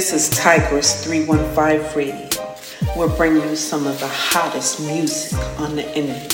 This 0.00 0.14
is 0.14 0.30
Tigress 0.30 1.04
315 1.04 1.94
Radio. 1.94 2.26
We're 2.96 3.14
bringing 3.18 3.46
you 3.46 3.54
some 3.54 3.86
of 3.86 4.00
the 4.00 4.08
hottest 4.08 4.80
music 4.80 5.38
on 5.58 5.76
the 5.76 5.86
internet, 5.94 6.32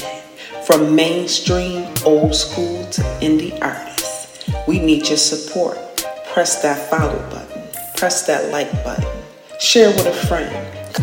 from 0.65 0.95
mainstream, 0.95 1.93
old 2.05 2.33
school 2.33 2.87
to 2.91 3.03
indie 3.21 3.61
artists. 3.61 4.49
We 4.69 4.79
need 4.79 5.09
your 5.09 5.17
support. 5.17 5.77
Press 6.33 6.63
that 6.63 6.89
follow 6.89 7.19
button, 7.29 7.61
press 7.97 8.25
that 8.29 8.53
like 8.53 8.71
button, 8.85 9.05
share 9.59 9.89
with 9.89 10.07
a 10.07 10.15
friend, 10.29 10.55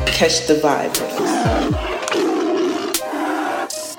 catch 0.07 0.47
the 0.47 0.53
vibe 0.53 0.93
with 1.01 1.19
us. 3.59 3.97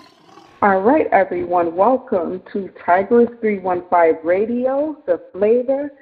All 0.62 0.80
right, 0.80 1.06
everyone, 1.08 1.76
welcome 1.76 2.40
to 2.54 2.70
Tigress 2.82 3.28
315 3.42 4.24
Radio, 4.24 4.96
the 5.04 5.20
flavor 5.34 5.92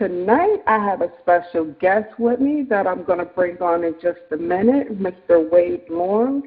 Tonight, 0.00 0.62
I 0.66 0.78
have 0.78 1.02
a 1.02 1.12
special 1.20 1.66
guest 1.78 2.08
with 2.18 2.40
me 2.40 2.64
that 2.70 2.86
I'm 2.86 3.04
going 3.04 3.18
to 3.18 3.26
bring 3.26 3.60
on 3.60 3.84
in 3.84 3.92
just 4.00 4.20
a 4.30 4.36
minute, 4.38 4.98
Mr. 4.98 5.46
Wade 5.50 5.82
Long. 5.90 6.42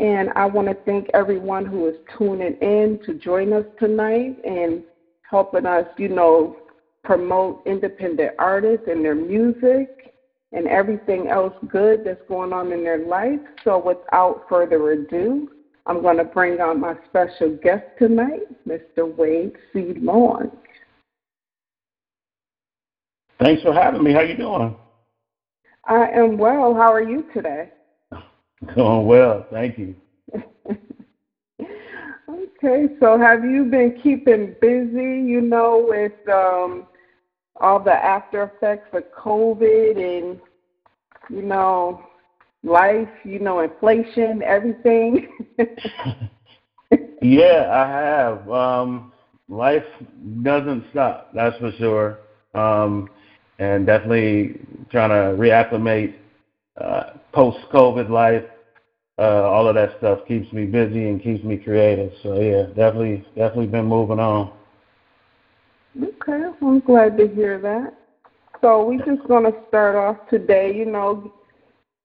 And 0.00 0.30
I 0.34 0.46
want 0.46 0.66
to 0.68 0.74
thank 0.86 1.10
everyone 1.12 1.66
who 1.66 1.88
is 1.88 1.96
tuning 2.16 2.54
in 2.62 2.98
to 3.04 3.12
join 3.12 3.52
us 3.52 3.66
tonight 3.78 4.38
and 4.46 4.82
helping 5.28 5.66
us, 5.66 5.84
you 5.98 6.08
know, 6.08 6.56
promote 7.04 7.62
independent 7.66 8.30
artists 8.38 8.86
and 8.90 9.04
their 9.04 9.14
music 9.14 10.14
and 10.52 10.66
everything 10.66 11.28
else 11.28 11.52
good 11.68 12.02
that's 12.02 12.22
going 12.28 12.54
on 12.54 12.72
in 12.72 12.82
their 12.82 13.04
life. 13.04 13.40
So, 13.62 13.76
without 13.78 14.46
further 14.48 14.92
ado, 14.92 15.50
I'm 15.84 16.00
going 16.00 16.16
to 16.16 16.24
bring 16.24 16.62
on 16.62 16.80
my 16.80 16.94
special 17.10 17.58
guest 17.62 17.84
tonight, 17.98 18.48
Mr. 18.66 19.14
Wade 19.14 19.52
C. 19.74 19.92
Long. 19.98 20.50
Thanks 23.40 23.62
for 23.62 23.72
having 23.72 24.04
me. 24.04 24.12
How 24.12 24.20
you 24.20 24.36
doing? 24.36 24.76
I 25.84 26.08
am 26.08 26.36
well. 26.36 26.74
How 26.74 26.92
are 26.92 27.02
you 27.02 27.24
today? 27.32 27.70
Doing 28.76 29.06
well, 29.06 29.46
thank 29.50 29.78
you. 29.78 29.94
okay, 32.28 32.88
so 33.00 33.18
have 33.18 33.42
you 33.42 33.64
been 33.64 33.98
keeping 34.02 34.54
busy, 34.60 35.22
you 35.26 35.40
know, 35.40 35.86
with 35.88 36.12
um 36.28 36.86
all 37.56 37.80
the 37.80 37.92
after 37.92 38.42
effects 38.44 38.88
of 38.92 39.04
COVID 39.18 39.96
and 39.96 40.38
you 41.30 41.42
know, 41.42 42.02
life, 42.62 43.08
you 43.24 43.38
know, 43.38 43.60
inflation, 43.60 44.42
everything? 44.42 45.26
yeah, 47.22 47.68
I 47.72 47.88
have. 47.88 48.50
Um 48.50 49.12
life 49.48 49.84
doesn't 50.42 50.84
stop, 50.90 51.30
that's 51.34 51.56
for 51.56 51.72
sure. 51.78 52.18
Um 52.54 53.08
and 53.60 53.86
definitely 53.86 54.58
trying 54.90 55.10
to 55.10 55.40
reacclimate 55.40 56.14
uh, 56.80 57.10
post-COVID 57.32 58.08
life. 58.08 58.44
Uh, 59.18 59.42
all 59.42 59.68
of 59.68 59.74
that 59.74 59.96
stuff 59.98 60.20
keeps 60.26 60.50
me 60.50 60.64
busy 60.64 61.08
and 61.08 61.22
keeps 61.22 61.44
me 61.44 61.58
creative. 61.58 62.10
So 62.22 62.40
yeah, 62.40 62.66
definitely, 62.68 63.24
definitely 63.36 63.66
been 63.66 63.84
moving 63.84 64.18
on. 64.18 64.50
Okay, 66.02 66.42
I'm 66.62 66.80
glad 66.80 67.18
to 67.18 67.28
hear 67.28 67.60
that. 67.60 67.94
So 68.62 68.84
we're 68.84 69.04
just 69.04 69.26
going 69.28 69.44
to 69.44 69.58
start 69.68 69.94
off 69.94 70.16
today, 70.30 70.74
you 70.74 70.86
know, 70.86 71.32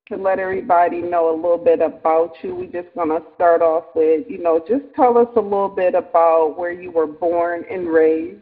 to 0.09 0.17
let 0.17 0.39
everybody 0.39 1.01
know 1.01 1.33
a 1.33 1.35
little 1.35 1.57
bit 1.57 1.79
about 1.79 2.33
you. 2.41 2.53
We're 2.53 2.83
just 2.83 2.93
going 2.95 3.09
to 3.09 3.21
start 3.35 3.61
off 3.61 3.85
with, 3.95 4.25
you 4.27 4.39
know, 4.39 4.59
just 4.67 4.83
tell 4.93 5.17
us 5.17 5.27
a 5.37 5.41
little 5.41 5.69
bit 5.69 5.95
about 5.95 6.57
where 6.57 6.71
you 6.71 6.91
were 6.91 7.07
born 7.07 7.63
and 7.71 7.87
raised. 7.87 8.41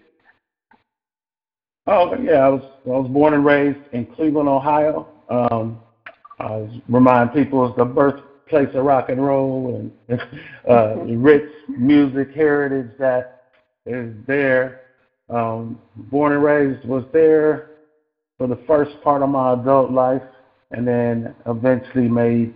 Oh 1.85 2.15
yeah, 2.15 2.45
I 2.45 2.49
was 2.49 2.63
I 2.85 2.89
was 2.89 3.09
born 3.09 3.33
and 3.33 3.45
raised 3.45 3.79
in 3.91 4.05
Cleveland, 4.05 4.47
Ohio. 4.47 5.07
Um, 5.29 5.79
I 6.39 6.67
remind 6.87 7.33
people 7.33 7.67
it's 7.67 7.77
the 7.77 7.85
birthplace 7.85 8.69
of 8.73 8.85
rock 8.85 9.09
and 9.09 9.23
roll 9.23 9.91
and 10.09 10.21
uh, 10.69 10.95
rich 11.17 11.49
music 11.67 12.31
heritage 12.31 12.91
that 12.99 13.43
is 13.85 14.13
there. 14.27 14.81
Um, 15.29 15.79
born 15.95 16.33
and 16.33 16.43
raised 16.43 16.85
was 16.85 17.03
there 17.11 17.69
for 18.37 18.47
the 18.47 18.59
first 18.67 18.91
part 19.03 19.21
of 19.21 19.29
my 19.29 19.53
adult 19.53 19.91
life, 19.91 20.21
and 20.71 20.87
then 20.87 21.35
eventually 21.45 22.07
made 22.07 22.53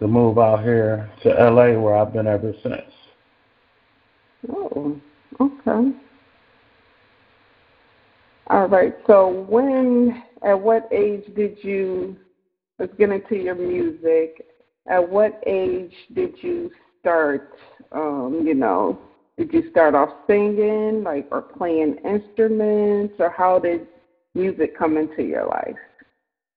the 0.00 0.06
move 0.06 0.38
out 0.38 0.62
here 0.62 1.10
to 1.22 1.28
LA, 1.28 1.78
where 1.78 1.96
I've 1.96 2.12
been 2.12 2.26
ever 2.26 2.52
since. 2.62 2.92
Oh, 4.48 5.00
okay. 5.40 5.92
All 8.50 8.66
right. 8.66 8.96
So 9.06 9.46
when, 9.48 10.24
at 10.42 10.60
what 10.60 10.88
age 10.90 11.22
did 11.36 11.56
you, 11.62 12.16
let's 12.80 12.92
get 12.98 13.10
into 13.10 13.36
your 13.36 13.54
music. 13.54 14.44
At 14.88 15.08
what 15.08 15.40
age 15.46 15.94
did 16.14 16.34
you 16.42 16.72
start, 17.00 17.52
um, 17.92 18.42
you 18.44 18.54
know, 18.54 18.98
did 19.38 19.52
you 19.52 19.70
start 19.70 19.94
off 19.94 20.08
singing, 20.26 21.04
like, 21.04 21.28
or 21.30 21.42
playing 21.42 21.98
instruments, 22.04 23.14
or 23.20 23.30
how 23.30 23.60
did 23.60 23.86
music 24.34 24.76
come 24.76 24.96
into 24.96 25.22
your 25.22 25.46
life? 25.46 25.76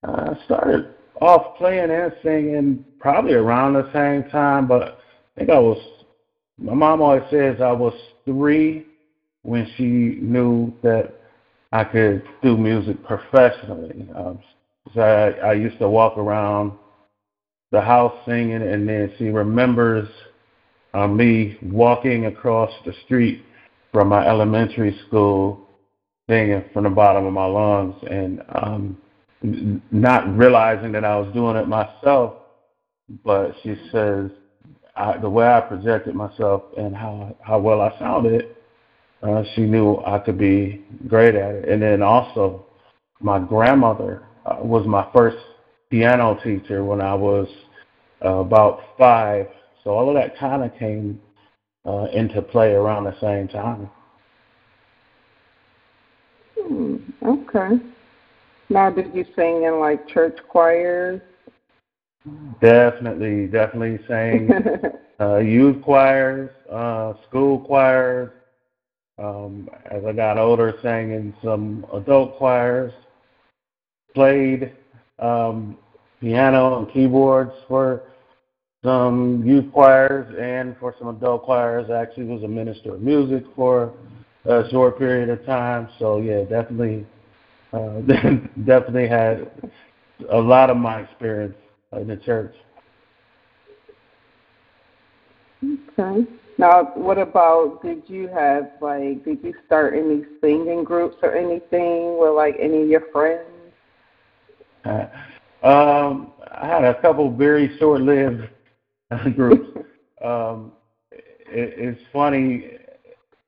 I 0.04 0.36
started 0.46 0.96
off 1.22 1.56
playing 1.58 1.92
and 1.92 2.12
singing 2.24 2.86
probably 3.00 3.34
around 3.34 3.74
the 3.74 3.90
same 3.94 4.30
time, 4.32 4.68
but 4.68 4.82
I 4.82 5.38
think 5.38 5.52
I 5.52 5.60
was, 5.60 5.78
my 6.58 6.74
mom 6.74 7.04
always 7.04 7.24
says 7.30 7.62
I 7.62 7.72
was 7.72 7.94
three 8.26 8.88
when 9.44 9.70
she 9.78 10.18
knew 10.20 10.74
that 10.82 11.23
I 11.74 11.84
could 11.84 12.22
do 12.44 12.56
music 12.56 13.04
professionally. 13.04 14.08
Um, 14.16 14.38
so 14.94 15.02
I, 15.02 15.50
I 15.50 15.54
used 15.54 15.80
to 15.80 15.90
walk 15.90 16.20
around 16.20 16.74
the 17.72 17.82
house 17.82 18.14
singing, 18.28 18.62
and 18.62 18.88
then 18.88 19.12
she 19.18 19.30
remembers 19.30 20.08
uh, 20.94 21.08
me 21.08 21.58
walking 21.64 22.28
across 22.28 22.70
the 22.86 22.94
street 23.06 23.44
from 23.92 24.10
my 24.10 24.24
elementary 24.28 25.00
school 25.08 25.68
singing 26.30 26.64
from 26.74 26.84
the 26.84 26.92
bottom 26.92 27.26
of 27.26 27.34
my 27.34 27.46
lungs 27.46 27.96
and 28.08 28.44
um, 28.54 28.98
not 29.92 30.38
realizing 30.38 30.92
that 30.92 31.04
I 31.04 31.18
was 31.18 31.34
doing 31.34 31.56
it 31.56 31.68
myself. 31.68 32.36
But 33.26 33.56
she 33.64 33.76
says 33.92 34.30
I, 34.96 35.18
the 35.18 35.30
way 35.30 35.48
I 35.48 35.60
projected 35.62 36.14
myself 36.14 36.64
and 36.78 36.96
how 36.96 37.36
how 37.42 37.58
well 37.58 37.82
I 37.82 37.98
sounded 37.98 38.56
uh, 39.24 39.44
she 39.56 39.62
knew 39.62 39.98
I 40.06 40.20
could 40.20 40.38
be 40.38 40.86
great 41.08 41.36
at 41.36 41.56
it. 41.56 41.70
And 41.70 41.82
then 41.82 42.02
also, 42.02 42.66
my 43.22 43.40
grandmother 43.40 44.24
uh, 44.46 44.58
was 44.62 44.86
my 44.86 45.08
first 45.14 45.38
piano 45.90 46.38
teacher 46.44 46.84
when 46.84 47.00
I 47.00 47.14
was 47.14 47.48
uh, 48.24 48.36
about 48.36 48.82
five. 48.98 49.48
So 49.84 49.92
all 49.92 50.10
of 50.10 50.16
that 50.16 50.38
kind 50.38 50.64
of 50.64 50.78
came 50.78 51.22
uh, 51.86 52.08
into 52.14 52.42
play 52.42 52.72
around 52.72 53.06
the 53.06 53.20
same 53.22 53.48
time. 53.48 53.90
Hmm, 56.60 56.96
okay. 57.26 57.82
Now, 58.70 58.90
did 58.90 59.14
you 59.14 59.26
sing 59.36 59.64
in 59.64 59.80
like 59.80 60.08
church 60.08 60.38
choirs? 60.50 61.22
Definitely, 62.62 63.48
definitely 63.48 64.00
sang 64.08 64.50
uh, 65.20 65.38
youth 65.38 65.82
choirs, 65.84 66.50
uh, 66.72 67.14
school 67.28 67.60
choirs, 67.60 68.32
um, 69.18 69.70
as 69.92 70.04
I 70.06 70.12
got 70.14 70.38
older, 70.38 70.74
sang 70.82 71.12
in 71.12 71.34
some 71.44 71.86
adult 71.94 72.38
choirs, 72.38 72.94
played 74.14 74.74
um, 75.20 75.78
piano 76.20 76.80
and 76.80 76.92
keyboards 76.92 77.52
for 77.68 78.04
some 78.84 79.44
youth 79.46 79.72
choirs 79.72 80.34
and 80.40 80.76
for 80.80 80.96
some 81.00 81.08
adult 81.10 81.44
choirs. 81.44 81.90
I 81.90 82.02
actually 82.02 82.26
was 82.26 82.44
a 82.44 82.48
minister 82.48 82.96
of 82.96 83.02
music 83.02 83.44
for 83.56 83.94
a 84.46 84.64
short 84.70 84.98
period 84.98 85.30
of 85.30 85.46
time. 85.46 85.90
So 86.00 86.18
yeah, 86.18 86.44
definitely, 86.44 87.06
uh, 87.72 88.02
definitely 88.66 89.08
had 89.08 89.50
a 90.32 90.40
lot 90.40 90.70
of 90.70 90.78
my 90.78 91.02
experience 91.02 91.56
in 91.94 92.08
the 92.08 92.18
church. 92.18 92.54
Okay. 95.98 96.28
Now, 96.58 96.92
what 96.96 97.18
about 97.18 97.82
did 97.82 98.04
you 98.08 98.28
have 98.28 98.72
like 98.80 99.26
did 99.26 99.44
you 99.44 99.54
start 99.66 99.96
any 99.96 100.24
singing 100.40 100.84
groups 100.84 101.16
or 101.24 101.36
anything 101.36 102.20
with 102.20 102.34
like 102.34 102.56
any 102.60 102.84
of 102.84 102.90
your 102.90 103.04
friends? 103.12 103.50
Uh, 104.86 105.08
um, 105.66 106.34
I 106.52 106.68
had 106.68 106.84
a 106.84 107.02
couple 107.02 107.32
very 107.36 107.76
short-lived 107.80 108.50
groups. 109.36 109.80
um, 110.24 110.74
it, 111.12 111.74
it's 111.78 112.02
funny. 112.12 112.72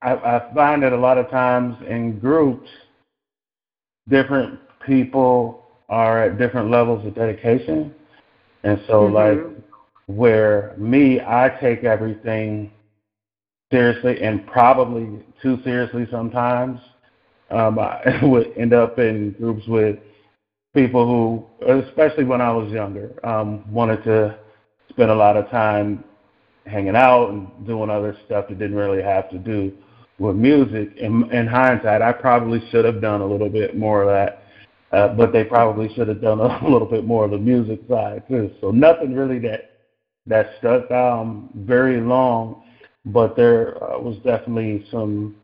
I, 0.02 0.14
I 0.14 0.54
find 0.54 0.82
that 0.84 0.94
a 0.94 0.98
lot 0.98 1.18
of 1.18 1.30
times 1.30 1.76
in 1.88 2.20
groups, 2.20 2.70
different 4.08 4.60
people 4.86 5.66
are 5.90 6.24
at 6.24 6.38
different 6.38 6.72
levels 6.72 7.06
of 7.06 7.14
dedication, 7.14 7.94
and 8.64 8.82
so 8.88 9.04
mm-hmm. 9.04 9.14
like 9.14 9.56
where 10.08 10.76
me, 10.78 11.20
I 11.20 11.50
take 11.60 11.84
everything 11.84 12.72
seriously 13.76 14.22
and 14.22 14.48
probably 14.48 15.22
too 15.42 15.60
seriously 15.64 16.08
sometimes. 16.10 16.80
Um, 17.52 17.78
I 17.78 18.20
would 18.24 18.54
end 18.58 18.74
up 18.74 18.98
in 19.00 19.32
groups 19.34 19.68
with 19.68 19.98
people 20.74 21.06
who, 21.06 21.70
especially 21.82 22.24
when 22.24 22.40
I 22.42 22.52
was 22.52 22.72
younger, 22.72 23.14
um, 23.26 23.70
wanted 23.72 24.04
to 24.06 24.38
spend 24.90 25.12
a 25.12 25.16
lot 25.16 25.36
of 25.36 25.50
time 25.50 26.04
hanging 26.66 26.96
out 26.96 27.30
and 27.30 27.68
doing 27.68 27.90
other 27.90 28.18
stuff 28.26 28.48
that 28.48 28.58
didn't 28.58 28.78
really 28.78 29.04
have 29.04 29.30
to 29.30 29.38
do 29.38 29.74
with 30.20 30.36
music. 30.38 30.96
In, 30.98 31.30
in 31.32 31.46
hindsight, 31.46 32.02
I 32.02 32.14
probably 32.14 32.64
should 32.72 32.86
have 32.86 33.02
done 33.02 33.22
a 33.22 33.26
little 33.26 33.50
bit 33.50 33.76
more 33.76 34.04
of 34.04 34.10
that, 34.10 34.44
uh, 34.98 35.10
but 35.10 35.34
they 35.34 35.44
probably 35.44 35.94
should 35.94 36.08
have 36.08 36.22
done 36.22 36.40
a 36.40 36.68
little 36.68 36.88
bit 36.88 37.04
more 37.04 37.26
of 37.26 37.32
the 37.32 37.38
music 37.38 37.82
side 37.90 38.24
too. 38.30 38.52
So 38.62 38.72
nothing 38.72 39.14
really 39.14 39.40
that 39.40 39.72
that 40.28 40.56
stuck 40.58 40.90
um, 40.90 41.50
very 41.54 42.02
long, 42.02 42.64
but 43.06 43.36
there 43.36 43.82
uh, 43.84 44.00
was 44.00 44.18
definitely 44.24 44.86
some 44.92 45.36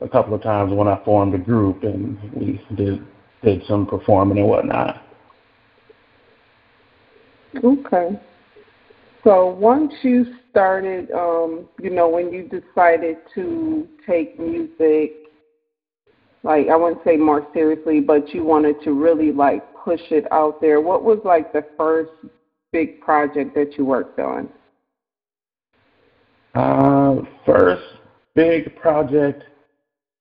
a 0.00 0.08
couple 0.08 0.34
of 0.34 0.42
times 0.42 0.72
when 0.72 0.88
I 0.88 1.02
formed 1.04 1.34
a 1.34 1.38
group 1.38 1.82
and 1.82 2.18
we 2.34 2.60
did 2.76 3.06
did 3.42 3.62
some 3.66 3.86
performing 3.86 4.38
and 4.38 4.48
whatnot. 4.48 5.02
Okay. 7.64 8.20
So 9.24 9.46
once 9.46 9.92
you 10.02 10.26
started, 10.50 11.10
um, 11.10 11.68
you 11.80 11.90
know, 11.90 12.08
when 12.08 12.32
you 12.32 12.44
decided 12.44 13.18
to 13.34 13.88
take 14.06 14.38
music, 14.38 15.12
like 16.42 16.68
I 16.68 16.76
wouldn't 16.76 17.04
say 17.04 17.16
more 17.16 17.46
seriously, 17.52 18.00
but 18.00 18.32
you 18.32 18.44
wanted 18.44 18.82
to 18.84 18.92
really 18.92 19.32
like 19.32 19.62
push 19.74 20.00
it 20.10 20.30
out 20.32 20.60
there. 20.60 20.80
What 20.80 21.02
was 21.02 21.18
like 21.24 21.52
the 21.52 21.66
first 21.76 22.10
big 22.72 23.00
project 23.00 23.54
that 23.54 23.76
you 23.76 23.84
worked 23.84 24.18
on? 24.18 24.48
Uh, 26.54 27.16
first 27.46 27.82
big 28.34 28.74
project 28.76 29.44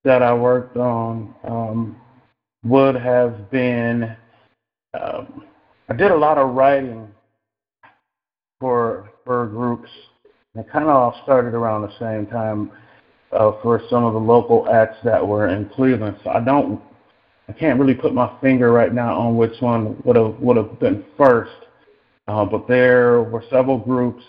that 0.03 0.21
I 0.21 0.33
worked 0.33 0.77
on 0.77 1.33
um, 1.43 1.95
would 2.63 2.95
have 2.95 3.49
been 3.49 4.15
um, 4.99 5.43
I 5.89 5.93
did 5.93 6.11
a 6.11 6.15
lot 6.15 6.37
of 6.37 6.55
writing 6.55 7.07
for 8.59 9.09
for 9.25 9.47
groups. 9.47 9.89
It 10.55 10.69
kind 10.71 10.85
of 10.85 10.91
all 10.91 11.19
started 11.23 11.53
around 11.53 11.83
the 11.83 11.99
same 11.99 12.27
time 12.27 12.71
uh, 13.31 13.53
for 13.61 13.81
some 13.89 14.03
of 14.03 14.13
the 14.13 14.19
local 14.19 14.67
acts 14.69 14.97
that 15.03 15.25
were 15.25 15.47
in 15.47 15.69
Cleveland. 15.69 16.17
So 16.23 16.31
I 16.31 16.39
don't, 16.39 16.81
I 17.47 17.53
can't 17.53 17.79
really 17.79 17.93
put 17.93 18.13
my 18.13 18.35
finger 18.41 18.71
right 18.71 18.93
now 18.93 19.17
on 19.17 19.37
which 19.37 19.59
one 19.61 20.01
would 20.03 20.15
have 20.15 20.35
would 20.39 20.57
have 20.57 20.79
been 20.79 21.03
first. 21.17 21.51
Uh, 22.27 22.45
but 22.45 22.67
there 22.67 23.23
were 23.23 23.43
several 23.49 23.77
groups 23.77 24.23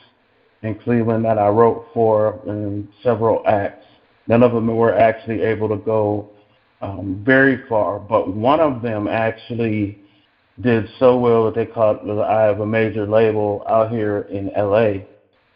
in 0.62 0.74
Cleveland 0.76 1.24
that 1.24 1.38
I 1.38 1.48
wrote 1.48 1.86
for 1.94 2.40
in 2.46 2.88
several 3.02 3.42
acts. 3.46 3.86
None 4.26 4.42
of 4.42 4.52
them 4.52 4.66
were 4.68 4.94
actually 4.94 5.42
able 5.42 5.68
to 5.68 5.76
go 5.76 6.30
um, 6.82 7.22
very 7.24 7.66
far, 7.68 7.98
but 7.98 8.34
one 8.34 8.60
of 8.60 8.82
them 8.82 9.08
actually 9.08 9.98
did 10.60 10.88
so 10.98 11.16
well 11.18 11.44
that 11.46 11.54
they 11.54 11.66
caught 11.66 12.04
the 12.04 12.12
eye 12.12 12.48
of 12.48 12.60
a 12.60 12.66
major 12.66 13.06
label 13.06 13.64
out 13.68 13.90
here 13.90 14.20
in 14.30 14.50
LA, 14.56 15.04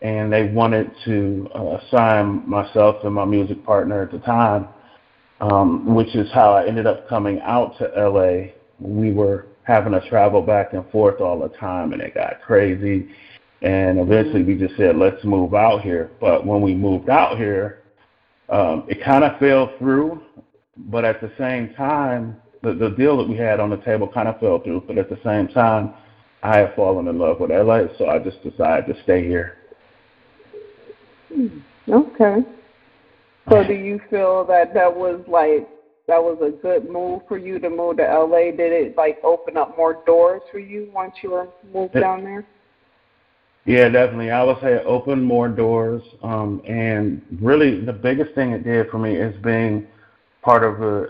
and 0.02 0.32
they 0.32 0.44
wanted 0.48 0.90
to 1.04 1.48
uh, 1.54 1.78
sign 1.90 2.48
myself 2.48 2.96
and 3.04 3.14
my 3.14 3.24
music 3.24 3.64
partner 3.64 4.02
at 4.02 4.10
the 4.10 4.18
time, 4.18 4.68
um, 5.40 5.94
which 5.94 6.14
is 6.14 6.30
how 6.32 6.54
I 6.54 6.66
ended 6.66 6.86
up 6.86 7.08
coming 7.08 7.40
out 7.40 7.76
to 7.78 7.84
LA. 7.96 8.52
We 8.80 9.12
were 9.12 9.46
having 9.64 9.92
to 9.92 10.08
travel 10.08 10.42
back 10.42 10.72
and 10.72 10.88
forth 10.90 11.20
all 11.20 11.38
the 11.38 11.48
time, 11.56 11.92
and 11.92 12.02
it 12.02 12.14
got 12.14 12.40
crazy. 12.42 13.08
And 13.64 13.98
eventually, 13.98 14.42
we 14.42 14.56
just 14.56 14.76
said, 14.76 14.96
"Let's 14.96 15.24
move 15.24 15.54
out 15.54 15.80
here." 15.80 16.10
But 16.20 16.46
when 16.46 16.60
we 16.60 16.74
moved 16.74 17.08
out 17.08 17.38
here, 17.38 17.82
um, 18.50 18.84
it 18.88 19.02
kind 19.02 19.24
of 19.24 19.38
fell 19.38 19.72
through. 19.78 20.20
But 20.76 21.04
at 21.04 21.20
the 21.20 21.32
same 21.38 21.72
time, 21.74 22.36
the, 22.62 22.74
the 22.74 22.90
deal 22.90 23.16
that 23.16 23.28
we 23.28 23.36
had 23.36 23.60
on 23.60 23.70
the 23.70 23.78
table 23.78 24.06
kind 24.06 24.28
of 24.28 24.38
fell 24.40 24.58
through, 24.58 24.82
but 24.86 24.98
at 24.98 25.08
the 25.08 25.18
same 25.24 25.48
time, 25.48 25.94
I 26.42 26.58
had 26.58 26.74
fallen 26.74 27.08
in 27.08 27.18
love 27.18 27.40
with 27.40 27.50
LA, 27.50 27.84
so 27.96 28.08
I 28.08 28.18
just 28.18 28.42
decided 28.42 28.92
to 28.92 29.02
stay 29.02 29.26
here. 29.26 29.58
Hmm. 31.32 31.60
Okay. 31.88 32.42
So 33.50 33.62
do 33.62 33.74
you 33.74 34.00
feel 34.10 34.44
that 34.46 34.72
that 34.74 34.94
was 34.94 35.22
like 35.28 35.68
that 36.06 36.22
was 36.22 36.38
a 36.42 36.50
good 36.50 36.90
move 36.90 37.22
for 37.28 37.38
you 37.38 37.58
to 37.58 37.70
move 37.70 37.98
to 37.98 38.02
LA? 38.02 38.50
Did 38.50 38.72
it 38.72 38.96
like 38.96 39.18
open 39.22 39.56
up 39.56 39.76
more 39.76 40.02
doors 40.06 40.42
for 40.50 40.58
you 40.58 40.90
once 40.94 41.14
you 41.22 41.30
were 41.30 41.48
moved 41.72 41.96
it, 41.96 42.00
down 42.00 42.24
there? 42.24 42.46
Yeah, 43.66 43.88
definitely. 43.88 44.30
I 44.30 44.42
would 44.42 44.60
say 44.60 44.74
it 44.74 44.84
opened 44.86 45.24
more 45.24 45.48
doors. 45.48 46.02
Um, 46.22 46.60
and 46.68 47.22
really, 47.40 47.80
the 47.84 47.92
biggest 47.92 48.34
thing 48.34 48.52
it 48.52 48.62
did 48.62 48.90
for 48.90 48.98
me 48.98 49.16
is 49.16 49.34
being 49.42 49.86
part 50.42 50.64
of 50.64 50.82
a 50.82 51.06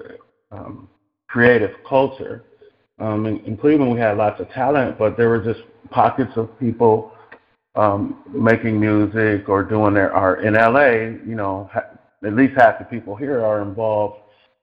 um, 0.52 0.88
creative 1.28 1.73
culture. 1.88 2.44
Um, 3.00 3.26
in, 3.26 3.40
in 3.40 3.56
Cleveland, 3.56 3.92
we 3.92 3.99
had 3.99 4.16
lots 4.16 4.40
of 4.40 4.49
talent, 4.50 4.99
but 4.99 5.16
there 5.16 5.28
were 5.28 5.42
just 5.42 5.61
pockets 5.90 6.30
of 6.37 6.56
people 6.61 7.12
um, 7.75 8.23
making 8.32 8.78
music 8.78 9.49
or 9.49 9.64
doing 9.64 9.94
their 9.94 10.14
art. 10.14 10.44
In 10.44 10.54
LA, 10.54 11.18
you 11.26 11.34
know, 11.34 11.68
ha- 11.73 11.90
at 12.25 12.34
least 12.34 12.54
half 12.56 12.78
the 12.78 12.84
people 12.84 13.16
here 13.16 13.44
are 13.44 13.62
involved 13.62 14.20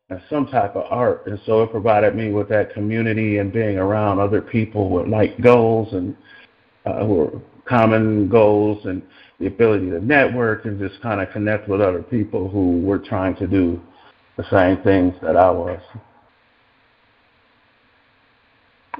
in 0.09 0.21
some 0.29 0.47
type 0.47 0.77
of 0.77 0.85
art, 0.89 1.27
and 1.27 1.39
so 1.45 1.61
it 1.63 1.71
provided 1.71 2.15
me 2.15 2.31
with 2.31 2.47
that 2.49 2.73
community 2.73 3.39
and 3.39 3.51
being 3.51 3.77
around 3.77 4.19
other 4.19 4.41
people 4.41 4.89
with 4.89 5.07
like 5.07 5.39
goals 5.41 5.93
and 5.93 6.15
uh, 6.85 7.05
who 7.05 7.21
are 7.21 7.41
common 7.71 8.27
goals 8.27 8.85
and 8.85 9.01
the 9.39 9.47
ability 9.47 9.89
to 9.89 10.05
network 10.05 10.65
and 10.65 10.77
just 10.77 11.01
kind 11.01 11.21
of 11.21 11.31
connect 11.31 11.69
with 11.69 11.79
other 11.79 12.03
people 12.03 12.49
who 12.49 12.81
were 12.81 12.99
trying 12.99 13.33
to 13.37 13.47
do 13.47 13.81
the 14.35 14.43
same 14.51 14.83
things 14.83 15.15
that 15.21 15.37
I 15.37 15.49
was. 15.49 15.79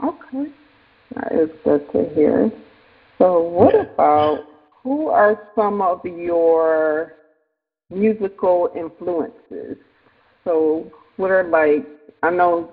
Okay. 0.02 0.52
That 1.16 1.34
is 1.34 1.50
good 1.66 1.92
to 1.92 2.10
hear. 2.16 2.50
So, 3.20 3.42
what 3.42 3.76
yeah. 3.76 3.82
about 3.94 4.46
who 4.82 5.10
are 5.10 5.50
some 5.54 5.82
of 5.82 6.06
your 6.06 7.14
musical 7.90 8.72
influences? 8.76 9.78
So, 10.46 10.90
what 11.18 11.30
are 11.30 11.44
like, 11.44 11.86
I 12.24 12.32
know 12.32 12.72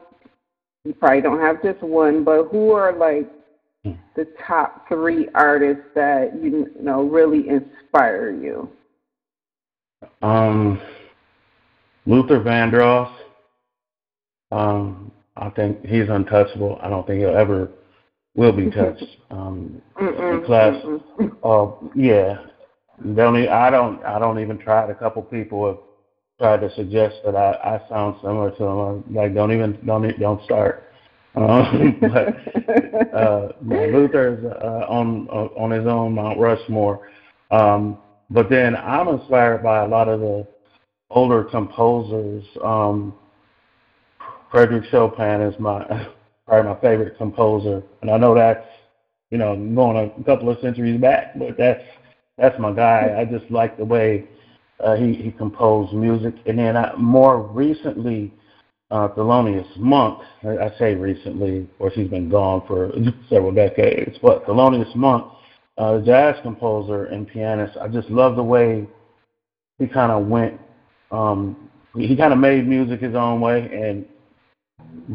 you 0.84 0.94
probably 0.94 1.22
don't 1.22 1.40
have 1.40 1.60
just 1.62 1.82
one, 1.82 2.22
but 2.22 2.44
who 2.44 2.70
are 2.70 2.96
like. 2.96 3.28
The 4.16 4.26
top 4.46 4.88
three 4.88 5.28
artists 5.34 5.84
that 5.94 6.34
you 6.42 6.70
know 6.80 7.04
really 7.04 7.48
inspire 7.48 8.30
you? 8.30 8.70
Um, 10.22 10.80
Luther 12.06 12.40
Vandross. 12.40 13.12
Um, 14.50 15.12
I 15.36 15.50
think 15.50 15.84
he's 15.84 16.08
untouchable. 16.08 16.78
I 16.82 16.88
don't 16.88 17.06
think 17.06 17.20
he'll 17.20 17.36
ever 17.36 17.70
will 18.34 18.52
be 18.52 18.70
touched. 18.70 19.04
Um, 19.30 19.82
mm 20.00 20.46
plus, 20.46 20.82
uh, 21.42 21.70
yeah, 21.94 22.38
don't 23.14 23.36
even, 23.36 23.48
I 23.50 23.68
don't 23.68 24.02
I 24.02 24.18
don't 24.18 24.38
even 24.40 24.56
try 24.56 24.84
it. 24.84 24.90
A 24.90 24.94
couple 24.94 25.20
people 25.20 25.66
have 25.66 25.78
tried 26.38 26.66
to 26.66 26.74
suggest 26.74 27.16
that 27.26 27.36
I, 27.36 27.52
I 27.62 27.88
sound 27.90 28.16
similar 28.22 28.50
to 28.52 28.64
him. 28.64 28.78
I'm 28.78 29.14
like, 29.14 29.34
don't 29.34 29.52
even 29.52 29.78
don't 29.84 30.18
don't 30.18 30.42
start. 30.44 30.87
Um, 31.34 31.96
but 32.00 33.14
uh, 33.14 33.52
Luther's 33.62 34.44
uh, 34.44 34.86
on 34.88 35.28
uh, 35.30 35.60
on 35.60 35.70
his 35.70 35.86
own 35.86 36.14
Mount 36.14 36.38
Rushmore. 36.38 37.08
Um, 37.50 37.98
but 38.30 38.50
then 38.50 38.76
I'm 38.76 39.08
inspired 39.08 39.62
by 39.62 39.84
a 39.84 39.88
lot 39.88 40.08
of 40.08 40.20
the 40.20 40.46
older 41.10 41.44
composers. 41.44 42.44
Um, 42.62 43.14
Frederick 44.50 44.84
Chopin 44.90 45.40
is 45.42 45.58
my 45.58 45.84
probably 46.46 46.72
my 46.72 46.80
favorite 46.80 47.16
composer, 47.18 47.82
and 48.02 48.10
I 48.10 48.16
know 48.16 48.34
that's 48.34 48.66
you 49.30 49.38
know 49.38 49.54
going 49.56 50.12
a 50.18 50.24
couple 50.24 50.50
of 50.50 50.58
centuries 50.60 51.00
back, 51.00 51.38
but 51.38 51.56
that's 51.56 51.84
that's 52.36 52.58
my 52.58 52.72
guy. 52.72 53.16
I 53.18 53.24
just 53.24 53.50
like 53.50 53.76
the 53.76 53.84
way 53.84 54.24
uh, 54.80 54.96
he 54.96 55.14
he 55.14 55.30
composed 55.32 55.92
music, 55.92 56.34
and 56.46 56.58
then 56.58 56.76
I, 56.76 56.94
more 56.96 57.42
recently, 57.42 58.32
uh, 58.90 59.08
Thelonious 59.08 59.76
Monk. 59.76 60.22
I, 60.42 60.66
I 60.66 60.78
say 60.78 60.94
recently, 60.94 61.58
of 61.58 61.78
course 61.78 61.94
he's 61.94 62.08
been 62.08 62.28
gone 62.28 62.62
for 62.66 62.92
several 63.28 63.52
decades, 63.52 64.16
but 64.22 64.46
Thelonious 64.46 64.94
Monk, 64.94 65.32
uh, 65.76 66.00
jazz 66.00 66.36
composer 66.42 67.06
and 67.06 67.28
pianist. 67.28 67.76
I 67.80 67.88
just 67.88 68.08
love 68.10 68.36
the 68.36 68.42
way 68.42 68.86
he 69.78 69.86
kind 69.86 70.12
of 70.12 70.26
went. 70.26 70.60
Um, 71.10 71.70
he 71.96 72.16
kind 72.16 72.32
of 72.32 72.38
made 72.38 72.66
music 72.66 73.00
his 73.00 73.14
own 73.14 73.40
way, 73.40 73.70
and 73.72 74.04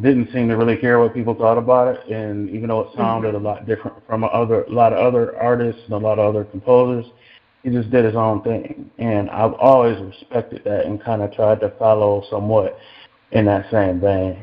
didn't 0.02 0.32
seem 0.34 0.48
to 0.50 0.58
really 0.58 0.78
care 0.78 1.00
what 1.00 1.14
people 1.14 1.36
thought 1.36 1.58
about 1.58 1.96
it, 1.96 2.10
and 2.10 2.50
even 2.50 2.70
though 2.70 2.82
it 2.82 2.90
sounded 2.98 3.34
mm-hmm. 3.36 3.46
a 3.46 3.50
lot 3.50 3.66
different 3.66 3.96
from 4.08 4.24
a 4.24 4.28
other 4.28 4.64
a 4.64 4.72
lot 4.72 4.92
of 4.92 5.00
other 5.00 5.40
artists 5.40 5.82
and 5.86 5.94
a 5.94 5.98
lot 5.98 6.20
of 6.20 6.28
other 6.28 6.44
composers, 6.46 7.06
he 7.64 7.70
just 7.70 7.90
did 7.92 8.04
his 8.06 8.16
own 8.16 8.42
thing, 8.44 8.90
and 8.98 9.30
I've 9.30 9.54
always 9.54 10.00
respected 10.02 10.64
that 10.66 10.86
and 10.86 11.02
kind 11.04 11.22
of 11.22 11.32
tried 11.34 11.60
to 11.62 11.70
follow 11.78 12.24
somewhat 12.30 12.78
in 13.34 13.46
that 13.46 13.70
same 13.72 14.00
vein. 14.00 14.38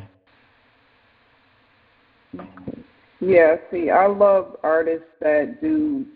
Yeah, 3.20 3.56
see, 3.70 3.90
I 3.90 4.06
love 4.06 4.56
artists 4.62 5.06
that 5.20 5.60
do 5.60 6.06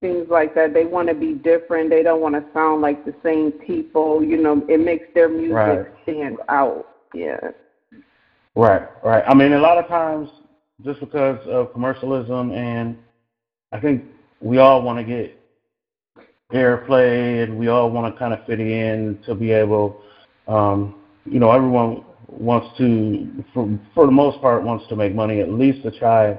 things 0.00 0.26
like 0.28 0.54
that. 0.54 0.74
They 0.74 0.84
want 0.84 1.08
to 1.08 1.14
be 1.14 1.32
different. 1.34 1.88
They 1.88 2.02
don't 2.02 2.20
want 2.20 2.34
to 2.34 2.44
sound 2.52 2.82
like 2.82 3.04
the 3.04 3.14
same 3.22 3.52
people. 3.52 4.22
You 4.22 4.36
know, 4.36 4.64
it 4.68 4.78
makes 4.78 5.06
their 5.14 5.28
music 5.28 5.54
right. 5.54 5.86
stand 6.02 6.36
out. 6.48 6.86
Yeah. 7.14 7.40
Right, 8.54 8.86
right. 9.02 9.24
I 9.26 9.34
mean, 9.34 9.54
a 9.54 9.58
lot 9.58 9.78
of 9.78 9.88
times, 9.88 10.28
just 10.84 11.00
because 11.00 11.38
of 11.46 11.72
commercialism, 11.72 12.52
and 12.52 12.98
I 13.72 13.80
think 13.80 14.04
we 14.40 14.58
all 14.58 14.82
want 14.82 14.98
to 14.98 15.04
get 15.04 15.40
airplay, 16.52 17.42
and 17.42 17.58
we 17.58 17.68
all 17.68 17.90
want 17.90 18.12
to 18.14 18.18
kind 18.18 18.34
of 18.34 18.44
fit 18.46 18.60
in 18.60 19.18
to 19.26 19.34
be 19.34 19.50
able, 19.50 20.02
um, 20.46 20.96
you 21.24 21.40
know, 21.40 21.50
everyone 21.50 22.04
wants 22.28 22.76
to, 22.78 23.44
for, 23.52 23.78
for 23.94 24.06
the 24.06 24.12
most 24.12 24.40
part, 24.40 24.62
wants 24.62 24.86
to 24.88 24.96
make 24.96 25.14
money, 25.14 25.40
at 25.40 25.50
least 25.50 25.82
to 25.82 25.90
try 25.98 26.38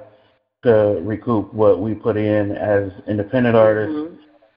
to 0.63 0.99
recoup 1.03 1.53
what 1.53 1.79
we 1.79 1.93
put 1.93 2.17
in 2.17 2.51
as 2.51 2.91
independent 3.07 3.55
artists. 3.55 3.95
Mm-hmm. 3.95 4.15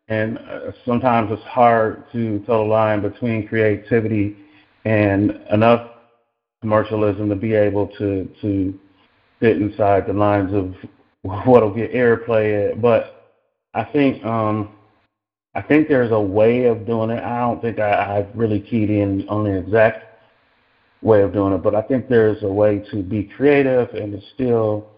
And 0.08 0.38
uh, 0.38 0.72
sometimes 0.86 1.30
it's 1.30 1.42
hard 1.42 2.04
to 2.12 2.38
tell 2.46 2.64
the 2.64 2.70
line 2.70 3.02
between 3.02 3.46
creativity 3.46 4.36
and 4.84 5.38
enough 5.52 5.90
commercialism 6.62 7.28
to 7.28 7.36
be 7.36 7.54
able 7.54 7.88
to 7.98 8.28
to 8.40 8.78
fit 9.38 9.58
inside 9.58 10.06
the 10.06 10.12
lines 10.12 10.52
of 10.54 10.74
what'll 11.46 11.74
get 11.74 11.92
airplay. 11.92 12.80
But 12.80 13.34
I 13.74 13.84
think 13.84 14.24
um, 14.24 14.70
I 15.54 15.60
think 15.60 15.88
there's 15.88 16.10
a 16.10 16.20
way 16.20 16.64
of 16.64 16.86
doing 16.86 17.10
it. 17.10 17.22
I 17.22 17.40
don't 17.40 17.60
think 17.60 17.78
I, 17.78 18.18
I've 18.18 18.34
really 18.34 18.60
keyed 18.60 18.88
in 18.90 19.28
on 19.28 19.44
the 19.44 19.58
exact 19.58 20.07
way 21.02 21.22
of 21.22 21.32
doing 21.32 21.52
it, 21.52 21.62
but 21.62 21.74
I 21.74 21.82
think 21.82 22.08
there's 22.08 22.42
a 22.42 22.48
way 22.48 22.84
to 22.90 23.02
be 23.02 23.24
creative 23.24 23.90
and 23.90 24.12
to 24.12 24.20
still 24.34 24.88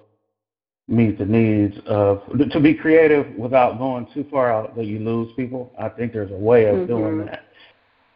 meet 0.88 1.18
the 1.18 1.24
needs 1.24 1.76
of 1.86 2.22
to 2.50 2.60
be 2.60 2.74
creative 2.74 3.32
without 3.36 3.78
going 3.78 4.08
too 4.12 4.26
far 4.30 4.52
out 4.52 4.74
that 4.76 4.86
you 4.86 4.98
lose 4.98 5.32
people. 5.36 5.72
I 5.78 5.88
think 5.88 6.12
there's 6.12 6.32
a 6.32 6.36
way 6.36 6.64
of 6.66 6.76
mm-hmm. 6.76 6.86
doing 6.86 7.26
that. 7.26 7.44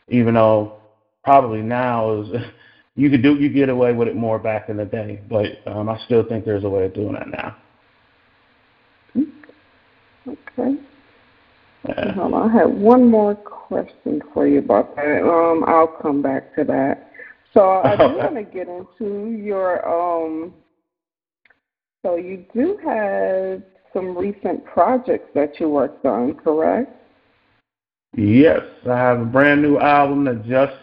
Even 0.09 0.35
though 0.35 0.79
probably 1.23 1.61
now 1.61 2.23
is 2.23 2.29
you 2.97 3.11
could 3.11 3.23
do 3.23 3.37
you 3.37 3.49
get 3.49 3.69
away 3.69 3.93
with 3.93 4.09
it 4.09 4.17
more 4.17 4.39
back 4.39 4.69
in 4.69 4.77
the 4.77 4.85
day, 4.85 5.21
but 5.29 5.47
um, 5.67 5.89
I 5.89 5.99
still 6.07 6.25
think 6.25 6.45
there's 6.45 6.65
a 6.65 6.69
way 6.69 6.87
of 6.87 6.95
doing 6.95 7.15
that 7.15 7.29
now. 7.29 7.57
Okay. 10.27 10.77
Yeah. 11.87 12.13
Hold 12.15 12.33
on, 12.33 12.51
I 12.51 12.53
have 12.55 12.71
one 12.71 13.11
more 13.11 13.35
question 13.35 14.23
for 14.33 14.47
you 14.47 14.61
about 14.61 14.97
that. 14.97 15.23
Um, 15.23 15.65
I'll 15.67 15.99
come 16.01 16.23
back 16.23 16.55
to 16.57 16.65
that. 16.65 17.11
So 17.55 17.81
I 17.85 17.97
do 17.97 18.17
want 18.17 18.35
to 18.35 18.43
get 18.43 18.69
into 18.69 19.31
your 19.31 19.87
um. 19.89 20.53
So 22.05 22.17
you 22.17 22.45
do 22.53 22.79
have 22.85 23.63
some 23.95 24.19
recent 24.19 24.65
projects 24.67 25.31
that 25.35 25.59
you 25.59 25.71
worked 25.71 26.05
on, 26.05 26.35
correct? 26.35 26.93
Yes, 28.17 28.61
I 28.85 28.97
have 28.97 29.21
a 29.21 29.25
brand 29.25 29.63
new 29.63 29.79
album 29.79 30.25
that 30.25 30.45
just 30.45 30.77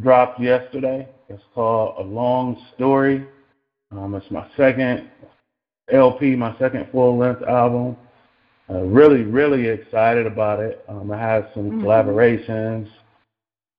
dropped 0.00 0.40
yesterday. 0.40 1.08
It's 1.28 1.42
called 1.54 1.96
A 1.98 2.02
Long 2.02 2.56
Story. 2.74 3.26
Um, 3.90 4.14
it's 4.14 4.30
my 4.30 4.48
second 4.56 5.10
LP, 5.92 6.36
my 6.36 6.56
second 6.58 6.88
full 6.90 7.18
length 7.18 7.42
album. 7.42 7.96
Uh, 8.68 8.80
really, 8.80 9.22
really 9.22 9.68
excited 9.68 10.26
about 10.26 10.60
it. 10.60 10.84
Um, 10.88 11.10
I 11.12 11.18
have 11.18 11.48
some 11.54 11.70
mm-hmm. 11.70 11.84
collaborations. 11.84 12.88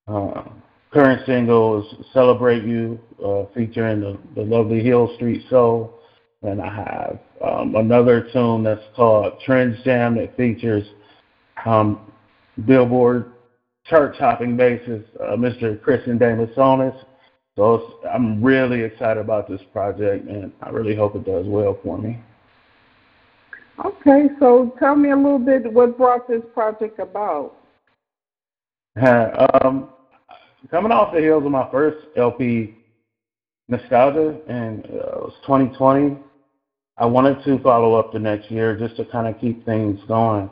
Uh, 0.08 0.44
current 0.92 1.26
single 1.26 1.82
is 1.82 2.06
Celebrate 2.14 2.64
You, 2.64 3.00
uh, 3.24 3.46
featuring 3.54 4.02
the, 4.02 4.18
the 4.36 4.42
lovely 4.42 4.84
Hill 4.84 5.14
Street 5.16 5.44
Soul. 5.50 5.94
And 6.44 6.62
I 6.62 6.74
have 6.74 7.20
um, 7.44 7.76
another 7.76 8.30
tune 8.32 8.64
that's 8.64 8.84
called 8.96 9.40
Trends 9.46 9.78
Jam 9.84 10.16
that 10.18 10.36
features 10.38 10.86
um, 11.66 12.12
Billboard 12.66 13.34
chart 13.86 14.16
topping 14.18 14.58
basis, 14.58 15.04
uh, 15.22 15.36
Mr. 15.36 15.82
Christian 15.82 16.20
Damasonis. 16.20 16.98
So 17.56 18.00
I'm 18.14 18.44
really 18.44 18.82
excited 18.82 19.20
about 19.20 19.50
this 19.50 19.62
project, 19.74 20.28
and 20.28 20.52
I 20.62 20.70
really 20.70 20.96
hope 20.96 21.16
it 21.16 21.26
does 21.26 21.46
well 21.48 21.80
for 21.84 21.98
me. 21.98 22.20
Okay, 23.84 24.28
so 24.40 24.76
tell 24.80 24.96
me 24.96 25.12
a 25.12 25.16
little 25.16 25.40
bit 25.40 25.72
what 25.72 25.98
brought 25.98 26.28
this 26.28 26.42
project 26.54 27.00
about. 27.00 27.56
um, 29.02 29.90
coming 30.72 30.92
off 30.92 31.14
the 31.14 31.20
heels 31.20 31.46
of 31.46 31.52
my 31.52 31.70
first 31.72 31.98
LP, 32.16 32.76
Nostalgia, 33.68 34.40
and 34.48 34.86
uh, 34.86 34.88
it 34.88 35.22
was 35.22 35.34
2020. 35.46 36.18
I 36.98 37.06
wanted 37.06 37.44
to 37.46 37.60
follow 37.60 37.96
up 37.96 38.12
the 38.12 38.20
next 38.20 38.50
year 38.50 38.78
just 38.78 38.98
to 38.98 39.06
kind 39.06 39.28
of 39.28 39.40
keep 39.40 39.66
things 39.66 40.00
going. 40.08 40.50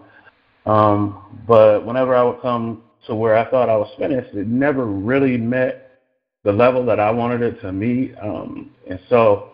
Um, 0.65 1.41
but 1.47 1.85
whenever 1.85 2.15
I 2.15 2.23
would 2.23 2.41
come 2.41 2.83
to 3.07 3.15
where 3.15 3.35
I 3.35 3.49
thought 3.49 3.69
I 3.69 3.77
was 3.77 3.91
finished, 3.97 4.33
it 4.35 4.47
never 4.47 4.85
really 4.85 5.37
met 5.37 5.99
the 6.43 6.51
level 6.51 6.85
that 6.85 6.99
I 6.99 7.09
wanted 7.11 7.41
it 7.41 7.61
to 7.61 7.71
meet. 7.71 8.13
Um, 8.21 8.71
and 8.87 8.99
so 9.09 9.49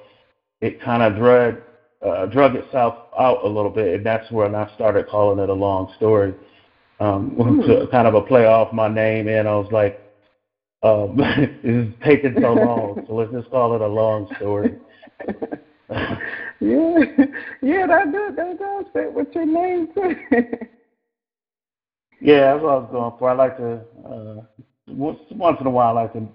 it 0.60 0.81
kind 0.81 1.01
of 1.01 1.15
drug, 1.15 1.62
uh, 2.05 2.25
drug 2.27 2.55
itself 2.55 2.96
out 3.17 3.43
a 3.46 3.48
little 3.48 3.72
bit, 3.72 3.96
and 3.96 4.05
that's 4.05 4.29
when 4.31 4.55
I 4.55 4.74
started 4.75 5.08
calling 5.08 5.39
it 5.39 5.50
a 5.50 5.53
long 5.53 5.93
story. 5.98 6.34
Um, 7.00 7.31
mm. 7.38 7.65
to 7.65 7.88
kind 7.88 8.08
of 8.08 8.13
a 8.13 8.22
play 8.22 8.46
off 8.46 8.74
my 8.74 8.88
name, 8.88 9.27
and 9.27 9.48
I 9.48 9.55
was 9.55 9.72
like, 9.72 10.00
um, 10.83 11.15
it's 11.63 11.95
taking 12.03 12.35
so 12.39 12.53
long, 12.53 13.03
so 13.07 13.15
let's 13.15 13.31
just 13.31 13.50
call 13.50 13.75
it 13.75 13.81
a 13.81 13.88
long 13.88 14.27
story. 14.35 14.77
yeah, 15.89 17.00
yeah, 17.61 17.85
that 17.88 18.11
does 18.11 18.35
that 18.35 18.57
does 18.57 18.85
fit 18.93 19.13
with 19.13 19.27
your 19.33 19.45
name 19.45 19.88
too. 19.93 20.15
Yeah, 22.21 22.51
that's 22.53 22.61
what 22.63 22.69
I 22.69 22.77
was 22.77 22.89
going 22.91 23.13
for. 23.17 23.29
I 23.31 23.33
like 23.33 23.57
to 23.57 23.81
uh, 24.05 24.41
once 24.88 25.17
once 25.31 25.57
in 25.59 25.65
a 25.65 25.71
while 25.71 25.97
I 25.97 26.03
like 26.03 26.13
to 26.13 26.27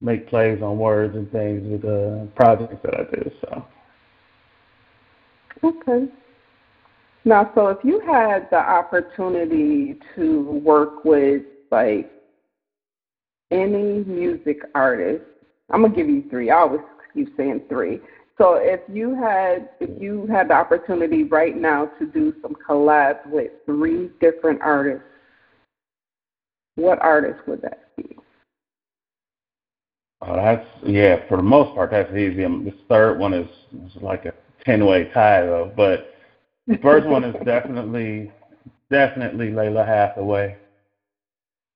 make 0.00 0.26
plays 0.26 0.60
on 0.60 0.78
words 0.78 1.14
and 1.14 1.30
things 1.30 1.62
with 1.64 1.82
the 1.82 2.22
uh, 2.22 2.26
projects 2.34 2.82
that 2.82 2.94
I 2.98 3.04
do. 3.04 3.30
So. 3.40 3.64
Okay. 5.64 6.08
Now, 7.24 7.48
so 7.54 7.68
if 7.68 7.78
you 7.84 8.00
had 8.00 8.50
the 8.50 8.56
opportunity 8.56 9.96
to 10.16 10.60
work 10.64 11.04
with 11.04 11.44
like 11.70 12.10
any 13.52 14.04
music 14.04 14.58
artist, 14.74 15.24
I'm 15.70 15.82
gonna 15.82 15.94
give 15.94 16.08
you 16.08 16.24
three. 16.30 16.50
I 16.50 16.56
always 16.56 16.80
keep 17.14 17.36
saying 17.36 17.62
three. 17.68 18.00
So 18.38 18.54
if 18.54 18.80
you 18.88 19.14
had 19.14 19.68
if 19.80 20.00
you 20.00 20.26
had 20.26 20.48
the 20.48 20.54
opportunity 20.54 21.24
right 21.24 21.56
now 21.56 21.86
to 21.98 22.06
do 22.06 22.34
some 22.42 22.56
collabs 22.68 23.24
with 23.26 23.52
three 23.66 24.10
different 24.20 24.60
artists, 24.62 25.04
what 26.76 27.00
artist 27.02 27.46
would 27.46 27.62
that 27.62 27.94
be? 27.96 28.16
Oh, 30.22 30.36
that's 30.36 30.66
yeah. 30.86 31.16
For 31.28 31.36
the 31.36 31.42
most 31.42 31.74
part, 31.74 31.90
that's 31.90 32.12
easy. 32.14 32.44
Um, 32.44 32.64
this 32.64 32.74
third 32.88 33.18
one 33.18 33.34
is, 33.34 33.48
is 33.86 34.02
like 34.02 34.24
a 34.24 34.32
ten-way 34.64 35.10
tie, 35.12 35.42
though. 35.42 35.72
But 35.76 36.14
the 36.66 36.78
first 36.78 37.06
one 37.06 37.24
is 37.24 37.34
definitely, 37.44 38.30
definitely 38.90 39.48
Lalah 39.50 39.86
Hathaway, 39.86 40.56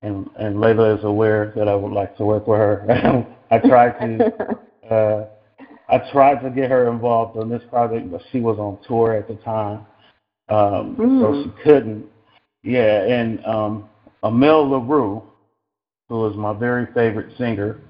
and 0.03 0.29
and 0.39 0.57
Lalah 0.57 0.99
is 0.99 1.05
aware 1.05 1.53
that 1.57 1.69
I 1.69 1.75
would 1.75 1.93
like 1.93 2.17
to 2.19 2.25
work 2.25 2.47
with 2.47 2.59
her. 2.59 3.27
I 3.51 3.59
tried 3.59 3.99
to, 4.01 4.57
uh, 4.91 5.27
I 5.89 6.11
tried 6.13 6.43
to 6.43 6.51
get 6.51 6.71
her 6.71 6.91
involved 6.91 7.37
in 7.39 7.49
this 7.49 7.63
project, 7.71 8.11
but 8.11 8.23
she 8.33 8.41
was 8.41 8.59
on 8.59 8.79
tour 8.87 9.15
at 9.15 9.29
the 9.29 9.37
time, 9.37 9.87
um, 10.49 10.97
mm. 10.97 11.21
so 11.21 11.43
she 11.43 11.63
couldn't. 11.63 12.07
Yeah, 12.63 13.05
and 13.05 13.45
um, 13.47 13.89
Amel 14.23 14.69
Larrieux, 14.69 15.23
who 16.09 16.27
is 16.27 16.37
my 16.37 16.53
very 16.53 16.87
favorite 16.93 17.37
singer. 17.39 17.81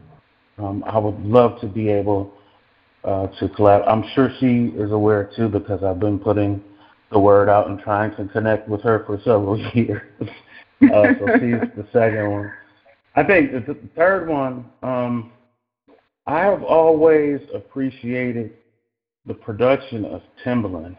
Um, 0.59 0.85
I 0.87 0.99
would 0.99 1.21
love 1.21 1.61
to 1.61 1.67
be 1.67 1.89
able 1.91 2.33
uh, 3.05 3.27
to 3.39 3.49
collab. 3.49 3.87
I'm 3.87 4.05
sure 4.15 4.31
she 4.41 4.73
is 4.77 4.91
aware 4.91 5.31
too 5.37 5.49
because 5.49 5.83
I've 5.83 6.01
been 6.01 6.19
putting 6.19 6.63
the 7.13 7.19
word 7.19 7.49
out 7.49 7.69
and 7.69 7.79
trying 7.79 8.15
to 8.17 8.27
connect 8.33 8.69
with 8.69 8.83
her 8.83 9.05
for 9.07 9.19
several 9.19 9.59
years. 9.75 10.03
Uh, 10.83 11.03
so 11.19 11.27
she's 11.35 11.61
the 11.77 11.87
second 11.93 12.31
one. 12.31 12.53
I 13.15 13.23
think 13.23 13.53
the 13.53 13.77
third 13.97 14.29
one, 14.29 14.67
um, 14.83 15.33
I 16.27 16.41
have 16.41 16.63
always 16.63 17.41
appreciated 17.55 18.53
the 19.27 19.35
production 19.35 20.05
of 20.05 20.23
Timbaland. 20.45 20.97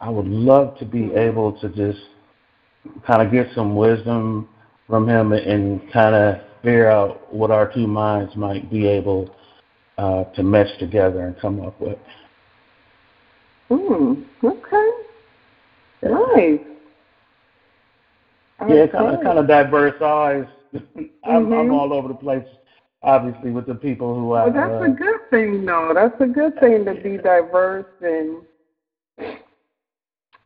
I 0.00 0.08
would 0.08 0.26
love 0.26 0.78
to 0.78 0.84
be 0.84 1.04
hmm. 1.04 1.18
able 1.18 1.52
to 1.60 1.68
just 1.68 2.00
kind 3.06 3.20
of 3.20 3.30
get 3.30 3.48
some 3.54 3.76
wisdom 3.76 4.48
from 4.88 5.08
him 5.08 5.32
and 5.32 5.80
kind 5.92 6.14
of 6.14 6.40
figure 6.62 6.90
out 6.90 7.32
what 7.32 7.50
our 7.50 7.72
two 7.72 7.86
minds 7.86 8.34
might 8.36 8.70
be 8.70 8.86
able 8.86 9.34
uh, 9.98 10.24
to 10.24 10.42
mesh 10.42 10.78
together 10.78 11.26
and 11.26 11.38
come 11.38 11.60
up 11.60 11.78
with. 11.80 11.98
Hmm. 13.68 14.22
Okay. 14.42 14.90
Nice. 16.02 16.60
Yeah, 18.68 18.86
kind 18.86 19.16
of 19.16 19.22
kind 19.22 19.38
of 19.38 19.46
diverse 19.46 20.00
eyes. 20.02 20.46
I'm, 20.74 21.46
mm-hmm. 21.46 21.52
I'm 21.52 21.72
all 21.72 21.92
over 21.92 22.08
the 22.08 22.14
place, 22.14 22.46
obviously, 23.02 23.50
with 23.50 23.66
the 23.66 23.74
people 23.74 24.14
who 24.14 24.28
well, 24.28 24.46
I. 24.46 24.50
That's 24.50 24.72
uh, 24.72 24.82
a 24.82 24.90
good 24.90 25.30
thing, 25.30 25.64
though. 25.64 25.92
That's 25.94 26.20
a 26.20 26.26
good 26.26 26.58
thing 26.60 26.84
to 26.84 26.94
be 26.94 27.16
diverse 27.16 27.86
and 28.00 28.42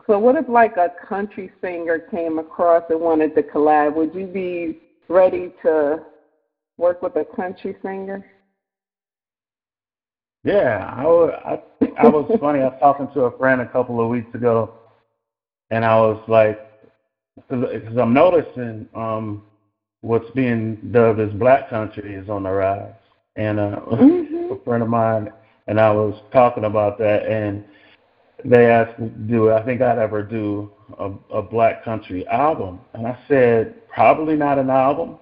so 0.07 0.19
what 0.19 0.37
if 0.37 0.49
like 0.49 0.77
a 0.77 0.91
country 1.07 1.51
singer 1.63 1.99
came 1.99 2.39
across 2.39 2.83
and 2.91 3.01
wanted 3.01 3.35
to 3.37 3.43
collab? 3.43 3.95
Would 3.95 4.15
you 4.15 4.27
be 4.27 4.81
ready 5.09 5.53
to 5.63 6.03
work 6.77 7.01
with 7.03 7.17
a 7.17 7.25
country 7.25 7.77
singer? 7.83 8.25
Yeah, 10.43 10.93
I 10.95 11.05
was, 11.05 11.31
I, 11.47 11.87
I 12.03 12.09
was 12.09 12.37
funny. 12.41 12.61
I 12.61 12.65
was 12.65 12.77
talking 12.81 13.09
to 13.15 13.21
a 13.23 13.39
friend 13.39 13.63
a 13.63 13.67
couple 13.67 13.99
of 13.99 14.11
weeks 14.11 14.35
ago, 14.35 14.75
and 15.71 15.85
I 15.85 15.97
was 15.97 16.23
like, 16.29 16.61
because 17.37 17.97
I'm 17.99 18.15
noticing 18.15 18.89
um, 18.95 19.43
what's 20.01 20.31
being 20.33 20.77
dubbed 20.93 21.21
as 21.21 21.31
black 21.33 21.69
country 21.71 22.15
is 22.15 22.29
on 22.29 22.45
the 22.45 22.51
rise. 22.51 22.93
And 23.37 23.59
uh, 23.59 23.77
mm-hmm. 23.93 24.53
a 24.53 24.65
friend 24.65 24.83
of 24.83 24.89
mine 24.89 25.33
and 25.67 25.81
I 25.81 25.91
was 25.91 26.21
talking 26.33 26.65
about 26.65 26.99
that, 26.99 27.27
and 27.27 27.65
they 28.45 28.67
asked, 28.67 28.99
"Do 29.27 29.51
I 29.51 29.63
think 29.65 29.81
I'd 29.81 29.99
ever 29.99 30.23
do 30.23 30.71
a, 30.99 31.11
a 31.33 31.43
black 31.43 31.85
country 31.85 32.27
album?" 32.29 32.81
And 32.93 33.07
I 33.07 33.19
said, 33.29 33.89
"Probably 33.89 34.37
not 34.37 34.59
an 34.59 34.71
album." 34.71 35.19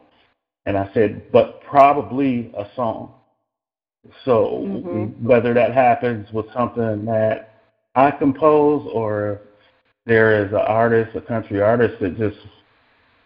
And 0.66 0.76
I 0.76 0.90
said, 0.94 1.30
"But 1.30 1.62
probably 1.62 2.52
a 2.56 2.66
song." 2.74 3.14
So 4.24 4.64
mm-hmm. 4.66 5.24
whether 5.24 5.54
that 5.54 5.72
happens 5.72 6.26
with 6.32 6.46
something 6.52 7.04
that 7.04 7.60
I 7.94 8.10
compose 8.10 8.88
or 8.92 9.42
there 10.06 10.44
is 10.44 10.52
an 10.52 10.58
artist, 10.58 11.16
a 11.16 11.20
country 11.20 11.60
artist 11.60 11.94
that 12.00 12.16
just 12.16 12.38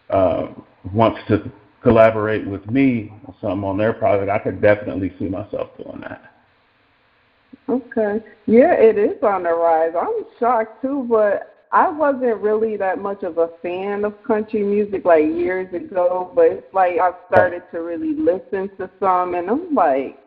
uh, 0.09 0.47
wants 0.93 1.19
to 1.27 1.51
collaborate 1.81 2.45
with 2.45 2.65
me 2.69 3.11
on 3.25 3.35
something 3.41 3.63
on 3.63 3.77
their 3.77 3.93
project, 3.93 4.29
I 4.29 4.39
could 4.39 4.61
definitely 4.61 5.13
see 5.19 5.25
myself 5.25 5.69
doing 5.77 6.01
that. 6.01 6.21
Okay. 7.69 8.23
Yeah, 8.45 8.73
it 8.73 8.97
is 8.97 9.21
on 9.23 9.43
the 9.43 9.53
rise. 9.53 9.93
I'm 9.99 10.23
shocked 10.39 10.81
too, 10.81 11.05
but 11.09 11.65
I 11.71 11.89
wasn't 11.89 12.41
really 12.41 12.77
that 12.77 12.99
much 12.99 13.23
of 13.23 13.37
a 13.37 13.49
fan 13.61 14.05
of 14.05 14.13
country 14.23 14.63
music 14.63 15.03
like 15.03 15.25
years 15.25 15.71
ago, 15.73 16.31
but 16.33 16.45
it's 16.45 16.73
like 16.73 16.99
I 16.99 17.11
started 17.27 17.63
to 17.71 17.81
really 17.81 18.13
listen 18.13 18.69
to 18.77 18.89
some 18.99 19.35
and 19.35 19.49
I'm 19.49 19.73
like, 19.73 20.17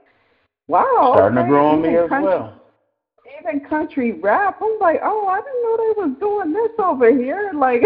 wow. 0.69 1.13
Starting 1.15 1.39
okay, 1.39 1.47
to 1.47 1.51
grow 1.51 1.69
on 1.69 1.83
me 1.83 1.97
as 1.97 2.09
country, 2.09 2.25
well. 2.27 2.60
Even 3.39 3.61
country 3.69 4.13
rap, 4.13 4.61
I'm 4.63 4.79
like, 4.81 5.01
oh, 5.03 5.29
I 5.29 5.41
didn't 5.41 5.63
know 5.63 5.77
they 5.77 6.01
was 6.01 6.17
doing 6.21 6.53
this 6.53 6.73
over 6.79 7.11
here. 7.11 7.53
Like 7.61 7.83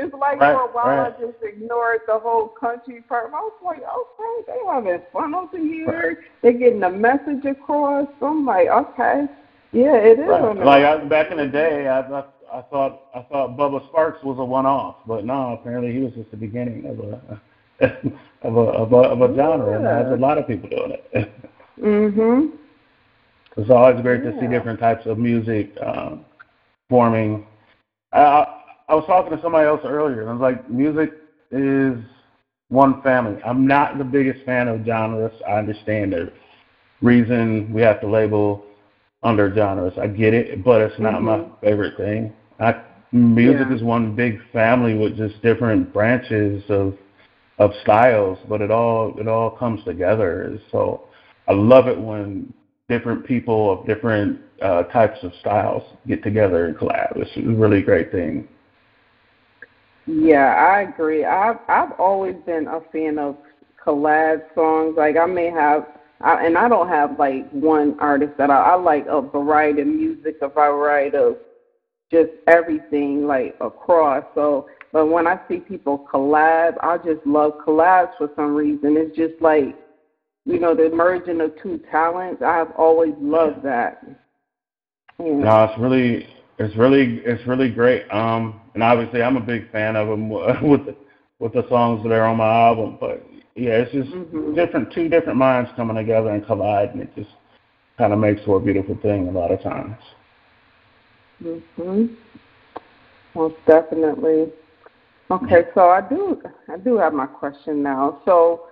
It's 0.00 0.14
like 0.14 0.38
right, 0.38 0.54
for 0.54 0.68
a 0.68 0.72
while 0.72 0.96
right. 0.96 1.14
I 1.18 1.20
just 1.20 1.42
ignored 1.42 2.02
the 2.06 2.20
whole 2.20 2.46
country 2.48 3.02
part. 3.02 3.32
I 3.34 3.40
was 3.40 3.52
like, 3.64 3.78
okay, 3.82 4.46
they 4.46 4.72
having 4.72 5.02
fun 5.12 5.34
over 5.34 5.58
here. 5.58 5.86
Right. 5.86 6.16
They're 6.40 6.52
getting 6.52 6.78
the 6.78 6.90
message 6.90 7.44
across. 7.44 8.06
So 8.20 8.26
I'm 8.26 8.46
like, 8.46 8.68
okay, 8.68 9.24
yeah, 9.72 9.96
it 9.96 10.20
is. 10.20 10.28
Right. 10.28 10.56
Like 10.56 10.84
I, 10.84 11.04
back 11.04 11.32
in 11.32 11.38
the 11.38 11.48
day, 11.48 11.88
I, 11.88 12.00
I 12.00 12.24
I 12.52 12.62
thought 12.62 13.02
I 13.14 13.22
thought 13.22 13.56
Bubba 13.58 13.90
Sparxxx 13.90 14.24
was 14.24 14.38
a 14.38 14.44
one-off, 14.44 14.96
but 15.06 15.24
no, 15.24 15.58
apparently 15.60 15.92
he 15.92 15.98
was 15.98 16.12
just 16.14 16.30
the 16.30 16.36
beginning 16.36 16.86
of 16.86 17.00
a 17.00 17.40
of 18.46 18.56
a 18.56 18.60
of 18.60 18.92
a, 18.92 18.96
of 18.96 19.20
a 19.20 19.36
genre, 19.36 19.76
and 19.76 19.84
there's 19.84 20.18
a 20.18 20.20
lot 20.20 20.38
of 20.38 20.46
people 20.46 20.68
doing 20.68 20.92
it. 21.12 21.32
mhm. 21.80 22.52
It's 23.58 23.70
always 23.70 24.00
great 24.02 24.22
yeah. 24.24 24.30
to 24.30 24.40
see 24.40 24.46
different 24.46 24.78
types 24.78 25.04
of 25.06 25.18
music 25.18 25.72
um, 25.84 26.24
forming. 26.88 27.44
Uh, 28.12 28.44
I 28.88 28.94
was 28.94 29.04
talking 29.06 29.36
to 29.36 29.42
somebody 29.42 29.66
else 29.66 29.80
earlier, 29.84 30.22
and 30.22 30.30
I 30.30 30.32
was 30.32 30.40
like, 30.40 30.70
music 30.70 31.10
is 31.50 31.98
one 32.68 33.02
family. 33.02 33.42
I'm 33.44 33.66
not 33.66 33.98
the 33.98 34.04
biggest 34.04 34.44
fan 34.46 34.68
of 34.68 34.86
genres. 34.86 35.32
I 35.46 35.54
understand 35.54 36.12
the 36.12 36.32
reason 37.02 37.72
we 37.72 37.82
have 37.82 38.00
to 38.00 38.08
label 38.08 38.64
under 39.24 39.52
genres. 39.52 39.92
I 40.00 40.06
get 40.06 40.34
it, 40.34 40.64
but 40.64 40.80
it's 40.80 40.98
not 41.00 41.14
mm-hmm. 41.14 41.50
my 41.50 41.60
favorite 41.60 41.96
thing. 41.96 42.32
I, 42.60 42.80
music 43.10 43.66
yeah. 43.70 43.76
is 43.76 43.82
one 43.82 44.14
big 44.14 44.38
family 44.52 44.94
with 44.94 45.16
just 45.16 45.42
different 45.42 45.92
branches 45.92 46.62
of 46.68 46.94
of 47.58 47.72
styles, 47.82 48.38
but 48.48 48.60
it 48.60 48.70
all 48.70 49.18
it 49.18 49.26
all 49.26 49.50
comes 49.50 49.82
together. 49.84 50.60
So 50.70 51.08
I 51.48 51.52
love 51.52 51.88
it 51.88 51.98
when 51.98 52.52
different 52.88 53.26
people 53.26 53.70
of 53.70 53.86
different 53.86 54.40
uh, 54.62 54.84
types 54.84 55.18
of 55.22 55.32
styles 55.40 55.82
get 56.06 56.22
together 56.22 56.66
and 56.66 56.76
collab. 56.76 57.16
It's 57.16 57.30
a 57.36 57.42
really 57.42 57.82
great 57.82 58.10
thing. 58.10 58.48
Yeah, 60.06 60.54
I 60.54 60.82
agree. 60.82 61.24
I've 61.24 61.58
I've 61.68 61.92
always 61.98 62.36
been 62.46 62.66
a 62.66 62.80
fan 62.92 63.18
of 63.18 63.36
collab 63.84 64.42
songs. 64.54 64.94
Like 64.96 65.16
I 65.16 65.26
may 65.26 65.50
have, 65.50 65.86
I, 66.22 66.46
and 66.46 66.56
I 66.56 66.68
don't 66.68 66.88
have 66.88 67.18
like 67.18 67.50
one 67.50 67.96
artist 68.00 68.32
that 68.38 68.50
I, 68.50 68.72
I 68.72 68.74
like 68.74 69.06
a 69.06 69.20
variety 69.20 69.82
of 69.82 69.86
music, 69.88 70.36
a 70.40 70.48
variety 70.48 71.16
of 71.16 71.36
just 72.10 72.30
everything 72.46 73.26
like 73.26 73.54
across. 73.60 74.24
So, 74.34 74.68
but 74.92 75.06
when 75.06 75.26
I 75.26 75.38
see 75.46 75.58
people 75.58 76.06
collab, 76.10 76.76
I 76.82 76.96
just 76.96 77.24
love 77.26 77.52
collabs 77.66 78.16
for 78.16 78.30
some 78.34 78.54
reason. 78.54 78.96
It's 78.96 79.14
just 79.14 79.34
like, 79.42 79.76
you 80.48 80.58
know, 80.58 80.74
the 80.74 80.88
merging 80.88 81.42
of 81.42 81.52
two 81.62 81.78
talents. 81.90 82.42
I've 82.42 82.70
always 82.72 83.12
loved 83.20 83.62
that. 83.64 84.02
Yeah. 85.18 85.26
No, 85.26 85.64
it's 85.64 85.78
really 85.78 86.26
it's 86.58 86.74
really 86.74 87.20
it's 87.26 87.46
really 87.46 87.70
great. 87.70 88.10
Um, 88.10 88.58
and 88.72 88.82
obviously 88.82 89.22
I'm 89.22 89.36
a 89.36 89.40
big 89.40 89.70
fan 89.70 89.94
of 89.94 90.08
them 90.08 90.30
with 90.62 90.86
the, 90.86 90.96
with 91.38 91.52
the 91.52 91.68
songs 91.68 92.02
that 92.02 92.12
are 92.12 92.24
on 92.24 92.38
my 92.38 92.50
album. 92.50 92.96
But 92.98 93.28
yeah, 93.56 93.72
it's 93.72 93.92
just 93.92 94.08
mm-hmm. 94.08 94.54
different 94.54 94.90
two 94.94 95.10
different 95.10 95.36
minds 95.36 95.70
coming 95.76 95.96
together 95.96 96.30
and 96.30 96.44
colliding. 96.46 97.02
It 97.02 97.14
just 97.14 97.30
kind 97.98 98.14
of 98.14 98.18
makes 98.18 98.42
for 98.46 98.56
a 98.56 98.60
beautiful 98.60 98.98
thing 99.02 99.28
a 99.28 99.30
lot 99.30 99.50
of 99.50 99.62
times. 99.62 99.96
Mhm. 101.42 102.16
Most 103.34 103.56
definitely. 103.66 104.50
Okay, 105.30 105.64
so 105.74 105.90
I 105.90 106.00
do 106.00 106.40
I 106.72 106.78
do 106.78 106.96
have 106.96 107.12
my 107.12 107.26
question 107.26 107.82
now. 107.82 108.22
So 108.24 108.67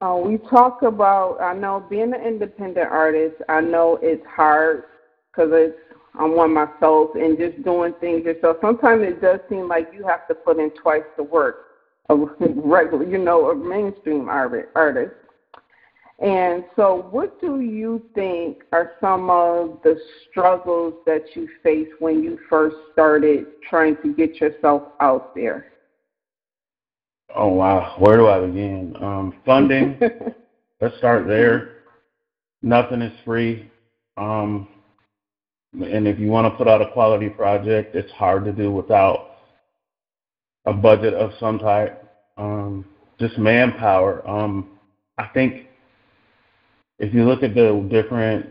uh, 0.00 0.16
we 0.16 0.38
talk 0.48 0.82
about 0.82 1.40
I 1.40 1.54
know 1.54 1.84
being 1.88 2.14
an 2.14 2.22
independent 2.22 2.88
artist. 2.90 3.36
I 3.48 3.60
know 3.60 3.98
it's 4.00 4.24
hard 4.26 4.84
because 5.30 5.50
it's 5.52 5.76
I'm 6.18 6.34
one 6.34 6.54
myself 6.54 7.10
and 7.14 7.38
just 7.38 7.62
doing 7.64 7.94
things 8.00 8.24
yourself. 8.24 8.56
Sometimes 8.60 9.02
it 9.02 9.20
does 9.20 9.40
seem 9.48 9.68
like 9.68 9.90
you 9.92 10.06
have 10.06 10.26
to 10.28 10.34
put 10.34 10.58
in 10.58 10.70
twice 10.70 11.02
the 11.16 11.22
work 11.22 11.66
of 12.08 12.30
regular, 12.40 13.04
you 13.04 13.18
know, 13.18 13.50
a 13.50 13.54
mainstream 13.54 14.28
artist. 14.28 15.14
And 16.20 16.64
so, 16.74 17.06
what 17.12 17.40
do 17.40 17.60
you 17.60 18.02
think 18.12 18.64
are 18.72 18.92
some 19.00 19.30
of 19.30 19.78
the 19.84 19.96
struggles 20.28 20.94
that 21.06 21.22
you 21.34 21.48
faced 21.62 21.92
when 22.00 22.24
you 22.24 22.40
first 22.50 22.74
started 22.92 23.46
trying 23.68 23.96
to 24.02 24.12
get 24.14 24.40
yourself 24.40 24.82
out 25.00 25.32
there? 25.36 25.66
Oh 27.34 27.48
wow, 27.48 27.96
where 27.98 28.16
do 28.16 28.26
I 28.28 28.40
begin? 28.46 28.96
Um, 29.00 29.34
funding. 29.44 30.00
Let's 30.80 30.96
start 30.98 31.26
there. 31.26 31.82
Nothing 32.62 33.02
is 33.02 33.12
free. 33.24 33.70
Um, 34.16 34.68
and 35.74 36.08
if 36.08 36.18
you 36.18 36.28
want 36.28 36.52
to 36.52 36.56
put 36.56 36.68
out 36.68 36.80
a 36.80 36.90
quality 36.92 37.28
project, 37.28 37.94
it's 37.94 38.10
hard 38.12 38.44
to 38.46 38.52
do 38.52 38.72
without 38.72 39.32
a 40.64 40.72
budget 40.72 41.14
of 41.14 41.32
some 41.38 41.58
type. 41.58 42.04
Um, 42.36 42.84
just 43.20 43.38
manpower. 43.38 44.26
Um, 44.28 44.78
I 45.18 45.26
think 45.28 45.66
if 46.98 47.12
you 47.12 47.24
look 47.24 47.42
at 47.42 47.54
the 47.54 47.86
different 47.90 48.46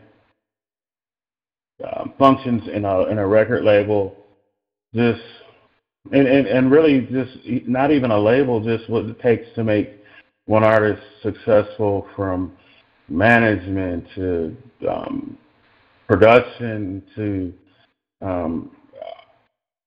uh, 1.84 2.06
functions 2.20 2.63
in 2.72 2.86
a 2.86 3.06
in 3.06 3.18
a 3.18 3.28
record 3.28 3.63
label, 3.63 4.16
just 4.94 5.22
and, 6.12 6.28
and 6.28 6.48
and 6.48 6.72
really 6.72 7.02
just 7.12 7.67
not 7.67 7.91
even 7.91 8.12
a 8.12 8.20
label, 8.20 8.60
just 8.60 8.89
what 8.89 9.06
it 9.06 9.20
takes 9.20 9.48
to 9.56 9.63
make 9.63 9.89
one 10.46 10.63
artist 10.63 11.02
successful 11.22 12.08
from 12.15 12.52
management 13.10 14.06
to 14.15 14.56
um, 14.89 15.38
production 16.08 17.04
to 17.15 17.54
um, 18.22 18.72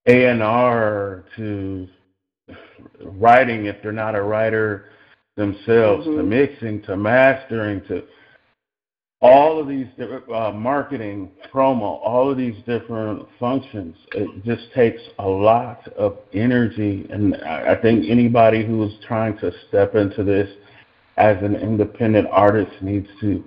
A&R 0.07 1.25
to 1.37 1.89
writing 3.03 3.67
if 3.67 3.77
they're 3.83 3.93
not 3.93 4.15
a 4.15 4.23
writer 4.23 4.87
themselves, 5.37 6.07
mm-hmm. 6.07 6.19
to 6.19 6.23
mixing, 6.23 6.83
to 6.83 6.97
mastering, 6.97 7.81
to 7.89 8.05
all 9.23 9.61
of 9.61 9.69
these 9.69 9.87
different 9.99 10.31
uh, 10.31 10.51
marketing, 10.51 11.31
promo, 11.53 12.01
all 12.03 12.31
of 12.31 12.39
these 12.39 12.57
different 12.67 13.27
functions. 13.39 13.95
It 14.15 14.45
just 14.45 14.73
takes 14.75 15.01
a 15.19 15.29
lot 15.29 15.87
of 15.95 16.17
energy, 16.33 17.07
and 17.11 17.37
I 17.37 17.77
think 17.77 18.09
anybody 18.09 18.65
who's 18.65 18.93
trying 19.07 19.37
to 19.39 19.53
step 19.69 19.95
into 19.95 20.25
this 20.25 20.49
as 21.19 21.37
an 21.43 21.55
independent 21.55 22.29
artist 22.31 22.73
needs 22.81 23.09
to 23.21 23.45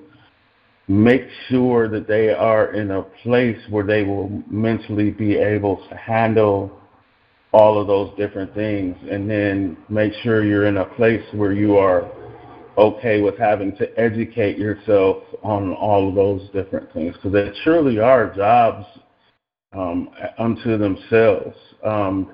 make 0.88 1.24
sure 1.50 1.88
that 1.88 2.08
they 2.08 2.30
are 2.30 2.74
in 2.74 2.92
a 2.92 3.02
place 3.02 3.58
where 3.70 3.86
they 3.86 4.04
will 4.04 4.30
mentally 4.50 5.10
be 5.10 5.38
able 5.38 5.78
to 5.90 5.96
handle 5.96 6.72
all 7.52 7.80
of 7.80 7.88
those 7.88 8.12
different 8.18 8.54
things 8.54 8.96
and 9.10 9.30
then 9.30 9.78
make 9.88 10.12
sure 10.22 10.44
you're 10.44 10.66
in 10.66 10.78
a 10.78 10.86
place 10.86 11.24
where 11.32 11.54
you 11.54 11.78
are 11.78 12.12
okay 12.78 13.22
with 13.22 13.38
having 13.38 13.76
to 13.78 14.00
educate 14.00 14.58
yourself 14.58 15.24
on 15.44 15.74
all 15.74 16.10
of 16.10 16.16
those 16.16 16.50
different 16.52 16.92
things 16.94 17.16
because 17.16 17.34
they 17.34 17.52
truly 17.64 18.00
are 18.00 18.34
jobs 18.34 18.86
um, 19.74 20.10
unto 20.38 20.78
themselves. 20.78 21.56
Um, 21.84 22.32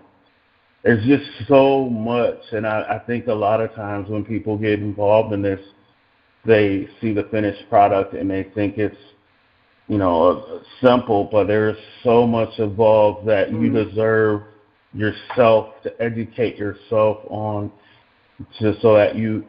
there's 0.83 1.05
just 1.05 1.25
so 1.47 1.89
much, 1.89 2.39
and 2.51 2.65
I, 2.65 2.81
I 2.89 2.99
think 2.99 3.27
a 3.27 3.33
lot 3.33 3.59
of 3.59 3.73
times 3.73 4.09
when 4.09 4.23
people 4.23 4.57
get 4.57 4.79
involved 4.79 5.33
in 5.33 5.41
this, 5.41 5.59
they 6.45 6.87
see 7.01 7.13
the 7.13 7.23
finished 7.23 7.69
product 7.69 8.13
and 8.13 8.29
they 8.29 8.43
think 8.55 8.77
it's 8.77 8.95
you 9.89 9.97
know 9.97 10.61
simple, 10.81 11.27
but 11.29 11.47
there's 11.47 11.77
so 12.03 12.25
much 12.25 12.59
involved 12.59 13.27
that 13.27 13.51
you 13.51 13.69
Mm. 13.69 13.85
deserve 13.85 14.43
yourself 14.93 15.81
to 15.83 16.01
educate 16.01 16.57
yourself 16.57 17.19
on, 17.29 17.71
just 18.59 18.81
so 18.81 18.95
that 18.95 19.15
you 19.15 19.43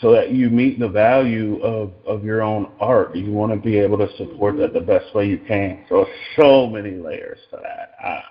so 0.00 0.12
that 0.12 0.30
you 0.30 0.50
meet 0.50 0.78
the 0.78 0.88
value 0.88 1.60
of 1.62 1.92
of 2.06 2.24
your 2.24 2.42
own 2.42 2.70
art. 2.80 3.14
You 3.14 3.32
want 3.32 3.52
to 3.52 3.58
be 3.58 3.78
able 3.78 3.98
to 3.98 4.08
support 4.16 4.56
that 4.58 4.72
the 4.72 4.80
best 4.80 5.14
way 5.14 5.26
you 5.26 5.38
can. 5.38 5.84
So 5.88 6.06
so 6.36 6.66
many 6.66 6.92
layers 6.92 7.38
to 7.50 7.58
that. 7.62 7.94
I, 8.02 8.22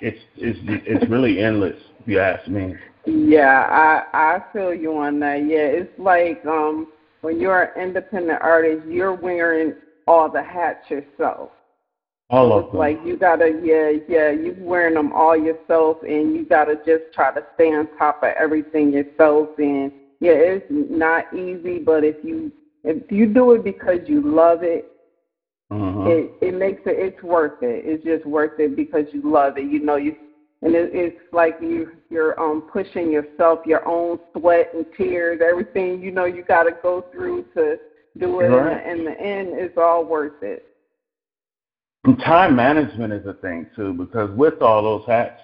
it's 0.00 0.18
it's 0.36 0.58
it's 0.86 1.10
really 1.10 1.40
endless 1.40 1.76
if 2.00 2.08
you 2.08 2.20
ask 2.20 2.46
me. 2.48 2.74
Yeah, 3.06 3.66
I 3.70 4.04
I 4.12 4.42
feel 4.52 4.74
you 4.74 4.96
on 4.96 5.20
that. 5.20 5.46
Yeah, 5.46 5.66
it's 5.66 5.98
like 5.98 6.44
um 6.46 6.88
when 7.22 7.40
you're 7.40 7.62
an 7.62 7.80
independent 7.80 8.40
artist, 8.42 8.86
you're 8.86 9.14
wearing 9.14 9.74
all 10.06 10.30
the 10.30 10.42
hats 10.42 10.88
yourself. 10.90 11.50
All 12.28 12.48
So 12.48 12.58
of 12.58 12.70
them. 12.72 12.78
like 12.78 12.98
you 13.04 13.16
gotta, 13.16 13.60
yeah, 13.62 13.92
yeah, 14.08 14.30
you're 14.30 14.54
wearing 14.58 14.94
them 14.94 15.12
all 15.12 15.36
yourself, 15.36 15.98
and 16.02 16.34
you 16.34 16.44
gotta 16.44 16.76
just 16.86 17.04
try 17.14 17.32
to 17.32 17.44
stay 17.54 17.68
on 17.72 17.88
top 17.98 18.22
of 18.22 18.30
everything 18.38 18.92
yourself. 18.92 19.48
And 19.58 19.92
yeah, 20.20 20.32
it's 20.32 20.64
not 20.70 21.24
easy, 21.32 21.78
but 21.78 22.04
if 22.04 22.16
you 22.22 22.52
if 22.84 23.02
you 23.10 23.26
do 23.26 23.52
it 23.52 23.64
because 23.64 24.00
you 24.04 24.20
love 24.20 24.62
it, 24.62 24.86
Mhm. 25.72 26.06
it 26.06 26.32
it 26.40 26.54
makes 26.54 26.82
it 26.86 26.98
it's 26.98 27.22
worth 27.22 27.52
it. 27.60 27.84
It's 27.84 28.02
just 28.02 28.24
worth 28.24 28.52
it 28.58 28.76
because 28.76 29.06
you 29.12 29.20
love 29.22 29.56
it. 29.56 29.64
You 29.64 29.80
know 29.80 29.96
you, 29.96 30.14
and 30.62 30.74
it, 30.74 30.90
it's 30.92 31.16
like 31.32 31.56
you 31.60 31.88
you're 32.10 32.38
um 32.40 32.62
pushing 32.62 33.10
yourself, 33.10 33.60
your 33.64 33.86
own 33.86 34.18
sweat 34.36 34.68
and 34.72 34.86
tears, 34.96 35.40
everything 35.42 36.00
you 36.00 36.10
know 36.10 36.24
you 36.24 36.42
got 36.44 36.64
to 36.64 36.72
go 36.82 37.04
through 37.10 37.44
to 37.54 37.78
do 38.18 38.40
it. 38.40 38.46
Right. 38.46 38.80
And 38.86 39.00
in 39.00 39.04
the 39.04 39.20
end, 39.20 39.48
it's 39.54 39.76
all 39.76 40.04
worth 40.04 40.32
it. 40.40 40.62
And 42.04 42.18
time 42.20 42.54
management 42.54 43.12
is 43.12 43.26
a 43.26 43.34
thing 43.34 43.66
too, 43.74 43.92
because 43.92 44.30
with 44.30 44.62
all 44.62 44.82
those 44.82 45.02
hats, 45.06 45.40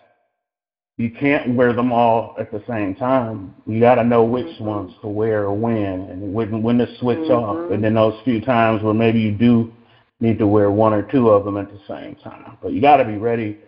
you 0.99 1.11
can't 1.11 1.55
wear 1.55 1.73
them 1.73 1.93
all 1.93 2.37
at 2.39 2.51
the 2.53 2.63
same 2.69 2.95
time. 2.95 3.55
You 3.67 3.81
got 3.81 3.97
to 3.97 4.05
know 4.05 4.25
which 4.25 4.59
Mhm. 4.59 4.61
ones 4.61 4.95
to 5.01 5.09
wear 5.09 5.45
or 5.45 5.55
when, 5.55 6.03
and 6.03 6.35
when 6.35 6.63
when 6.63 6.79
to 6.79 6.87
switch 6.97 7.31
off. 7.31 7.57
Mhm. 7.57 7.73
And 7.73 7.85
then 7.85 7.95
those 7.95 8.21
few 8.21 8.41
times 8.41 8.83
where 8.83 8.95
maybe 8.95 9.21
you 9.21 9.33
do 9.33 9.73
need 10.21 10.39
to 10.39 10.47
wear 10.47 10.71
one 10.71 10.93
or 10.93 11.03
two 11.03 11.31
of 11.31 11.45
them 11.45 11.57
at 11.57 11.71
the 11.71 11.79
same 11.89 12.15
time. 12.17 12.57
But 12.63 12.73
you 12.73 12.81
got 12.81 12.99
to 12.99 13.05
be 13.05 13.17
ready 13.17 13.59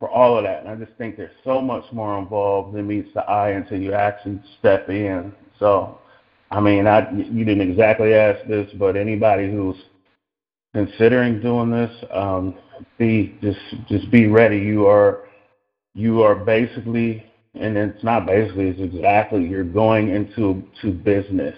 for 0.00 0.10
all 0.10 0.36
of 0.36 0.44
that. 0.44 0.60
And 0.60 0.68
I 0.68 0.74
just 0.74 0.96
think 0.98 1.16
there's 1.16 1.30
so 1.44 1.60
much 1.60 1.84
more 1.92 2.18
involved 2.18 2.74
than 2.74 2.86
meets 2.86 3.12
the 3.14 3.28
eye 3.28 3.50
until 3.50 3.78
you 3.80 3.94
actually 3.94 4.40
step 4.58 4.90
in. 4.90 5.32
So, 5.58 5.98
I 6.50 6.60
mean, 6.60 6.86
I 6.86 7.10
you 7.12 7.44
didn't 7.44 7.70
exactly 7.70 8.14
ask 8.14 8.44
this, 8.46 8.70
but 8.74 8.96
anybody 8.96 9.50
who's 9.50 9.76
considering 10.74 11.40
doing 11.40 11.70
this, 11.70 12.04
um, 12.10 12.54
be 12.98 13.34
just 13.40 13.60
just 13.88 14.10
be 14.10 14.26
ready. 14.26 14.58
You 14.58 14.86
are 14.86 15.23
you 15.94 16.22
are 16.22 16.34
basically, 16.34 17.24
and 17.54 17.76
it's 17.76 18.02
not 18.02 18.26
basically, 18.26 18.68
it's 18.68 18.80
exactly. 18.80 19.44
You're 19.44 19.64
going 19.64 20.10
into 20.10 20.62
to 20.82 20.90
business, 20.90 21.56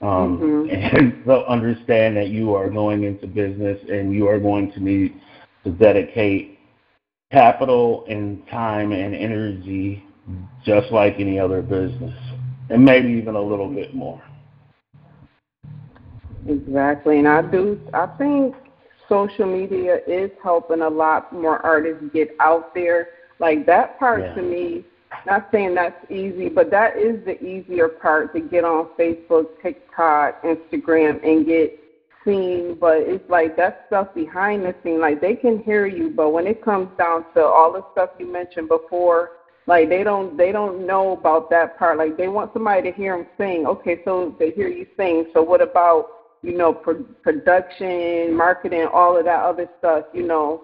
um, 0.00 0.38
Mhm. 0.38 0.72
and 0.72 1.22
so 1.26 1.44
understand 1.44 2.16
that 2.16 2.28
you 2.28 2.54
are 2.54 2.70
going 2.70 3.04
into 3.04 3.26
business, 3.26 3.78
and 3.90 4.12
you 4.12 4.26
are 4.26 4.38
going 4.38 4.72
to 4.72 4.80
need 4.80 5.14
to 5.64 5.70
dedicate 5.70 6.58
capital 7.30 8.04
and 8.08 8.46
time 8.48 8.92
and 8.92 9.14
energy, 9.14 10.02
just 10.64 10.90
like 10.90 11.16
any 11.18 11.38
other 11.38 11.60
business, 11.60 12.14
and 12.70 12.84
maybe 12.84 13.08
even 13.08 13.34
a 13.34 13.40
little 13.40 13.68
bit 13.68 13.94
more. 13.94 14.22
Exactly, 16.48 17.18
and 17.18 17.28
I 17.28 17.42
do. 17.42 17.78
I 17.92 18.06
think 18.18 18.54
social 19.08 19.46
media 19.46 19.98
is 20.06 20.30
helping 20.42 20.82
a 20.82 20.88
lot 20.88 21.32
more 21.32 21.64
artists 21.66 22.04
get 22.12 22.34
out 22.40 22.74
there. 22.74 23.08
Like 23.38 23.66
that 23.66 23.98
part 23.98 24.20
Yeah. 24.20 24.34
to 24.34 24.42
me, 24.42 24.84
not 25.26 25.48
saying 25.52 25.74
that's 25.74 26.10
easy, 26.10 26.48
but 26.48 26.70
that 26.70 26.96
is 26.96 27.24
the 27.24 27.42
easier 27.42 27.88
part 27.88 28.32
to 28.34 28.40
get 28.40 28.64
on 28.64 28.88
Facebook, 28.98 29.46
TikTok, 29.62 30.42
Instagram, 30.42 31.22
and 31.24 31.46
get 31.46 31.78
seen. 32.24 32.76
But 32.80 32.98
it's 32.98 33.28
like 33.30 33.56
that 33.56 33.84
stuff 33.86 34.08
behind 34.14 34.64
the 34.64 34.74
scene. 34.82 35.00
Like 35.00 35.20
they 35.20 35.34
can 35.34 35.62
hear 35.62 35.86
you, 35.86 36.10
but 36.10 36.30
when 36.30 36.46
it 36.46 36.62
comes 36.62 36.88
down 36.98 37.24
to 37.34 37.44
all 37.44 37.72
the 37.72 37.84
stuff 37.92 38.10
you 38.18 38.30
mentioned 38.30 38.68
before, 38.68 39.32
like 39.66 39.88
they 39.88 40.02
don't 40.04 40.36
they 40.36 40.52
don't 40.52 40.86
know 40.86 41.12
about 41.12 41.50
that 41.50 41.78
part. 41.78 41.98
Like 41.98 42.16
they 42.16 42.28
want 42.28 42.52
somebody 42.52 42.90
to 42.90 42.96
hear 42.96 43.16
them 43.16 43.26
sing. 43.38 43.66
Okay, 43.66 44.00
so 44.04 44.34
they 44.38 44.50
hear 44.50 44.68
you 44.68 44.86
sing. 44.96 45.26
So 45.34 45.42
what 45.42 45.60
about 45.60 46.08
you 46.42 46.56
know 46.56 46.72
pro- 46.72 47.04
production, 47.22 48.36
marketing, 48.36 48.86
all 48.92 49.16
of 49.16 49.24
that 49.24 49.42
other 49.42 49.68
stuff? 49.78 50.04
You 50.12 50.26
know, 50.26 50.62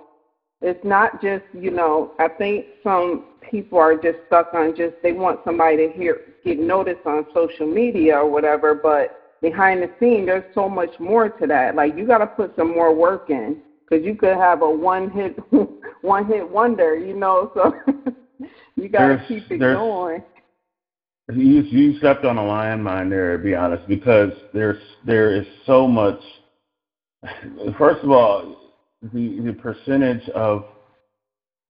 it's 0.62 0.85
not 0.85 1.20
just 1.22 1.44
you 1.53 1.70
know. 1.70 2.12
I 2.18 2.29
think 2.29 2.66
some 2.83 3.25
people 3.51 3.79
are 3.79 3.94
just 3.94 4.18
stuck 4.27 4.55
on 4.55 4.75
just 4.77 4.94
they 5.03 5.12
want 5.12 5.40
somebody 5.44 5.88
to 5.88 5.92
hear 5.92 6.20
get 6.44 6.59
noticed 6.59 7.07
on 7.07 7.27
social 7.35 7.66
media 7.66 8.16
or 8.16 8.31
whatever, 8.31 8.75
but 8.75 9.18
behind 9.40 9.83
the 9.83 9.90
scene 10.01 10.27
there's 10.27 10.44
so 10.55 10.68
much 10.68 10.90
more 10.98 11.29
to 11.29 11.46
that. 11.46 11.75
Like 11.75 11.96
you 11.96 12.07
got 12.07 12.18
to 12.18 12.27
put 12.27 12.55
some 12.57 12.72
more 12.72 12.94
work 12.94 13.31
in 13.31 13.59
because 13.88 14.05
you 14.05 14.14
could 14.14 14.37
have 14.37 14.62
a 14.62 14.70
one 14.70 15.11
hit 15.11 15.37
one 16.03 16.27
hit 16.27 16.48
wonder. 16.48 16.96
You 16.96 17.16
know, 17.16 17.51
so. 17.55 17.75
You 18.77 18.88
got 18.88 19.09
to 19.09 19.25
keep 19.29 19.51
it 19.51 19.59
going. 19.59 20.22
You 21.33 21.62
you 21.62 21.98
stepped 21.98 22.25
on 22.25 22.37
a 22.37 22.42
landmine 22.42 23.09
there, 23.11 23.37
to 23.37 23.42
be 23.42 23.55
honest, 23.55 23.87
because 23.87 24.33
there's 24.53 24.83
there 25.07 25.35
is 25.35 25.46
so 25.66 25.87
much. 25.87 26.18
First 27.79 28.03
of 28.03 28.11
all, 28.11 28.62
the 29.03 29.41
the 29.41 29.53
percentage 29.53 30.29
of 30.31 30.65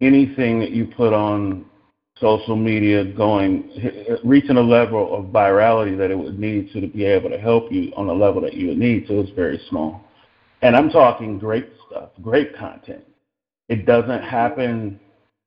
anything 0.00 0.60
that 0.60 0.70
you 0.70 0.86
put 0.86 1.12
on 1.12 1.64
social 2.20 2.56
media 2.56 3.04
going 3.04 4.20
reaching 4.22 4.56
a 4.56 4.60
level 4.60 5.14
of 5.16 5.26
virality 5.26 5.96
that 5.96 6.10
it 6.10 6.14
would 6.18 6.38
need 6.38 6.70
to, 6.72 6.80
to 6.80 6.86
be 6.86 7.04
able 7.04 7.30
to 7.30 7.38
help 7.38 7.72
you 7.72 7.92
on 7.96 8.06
the 8.06 8.12
level 8.12 8.40
that 8.40 8.54
you 8.54 8.68
would 8.68 8.78
need 8.78 9.06
to 9.06 9.20
is 9.20 9.30
very 9.30 9.60
small. 9.68 10.04
And 10.60 10.76
I'm 10.76 10.90
talking 10.90 11.38
great 11.38 11.68
stuff, 11.88 12.10
great 12.20 12.56
content. 12.56 13.04
It 13.68 13.86
doesn't 13.86 14.22
happen 14.22 15.00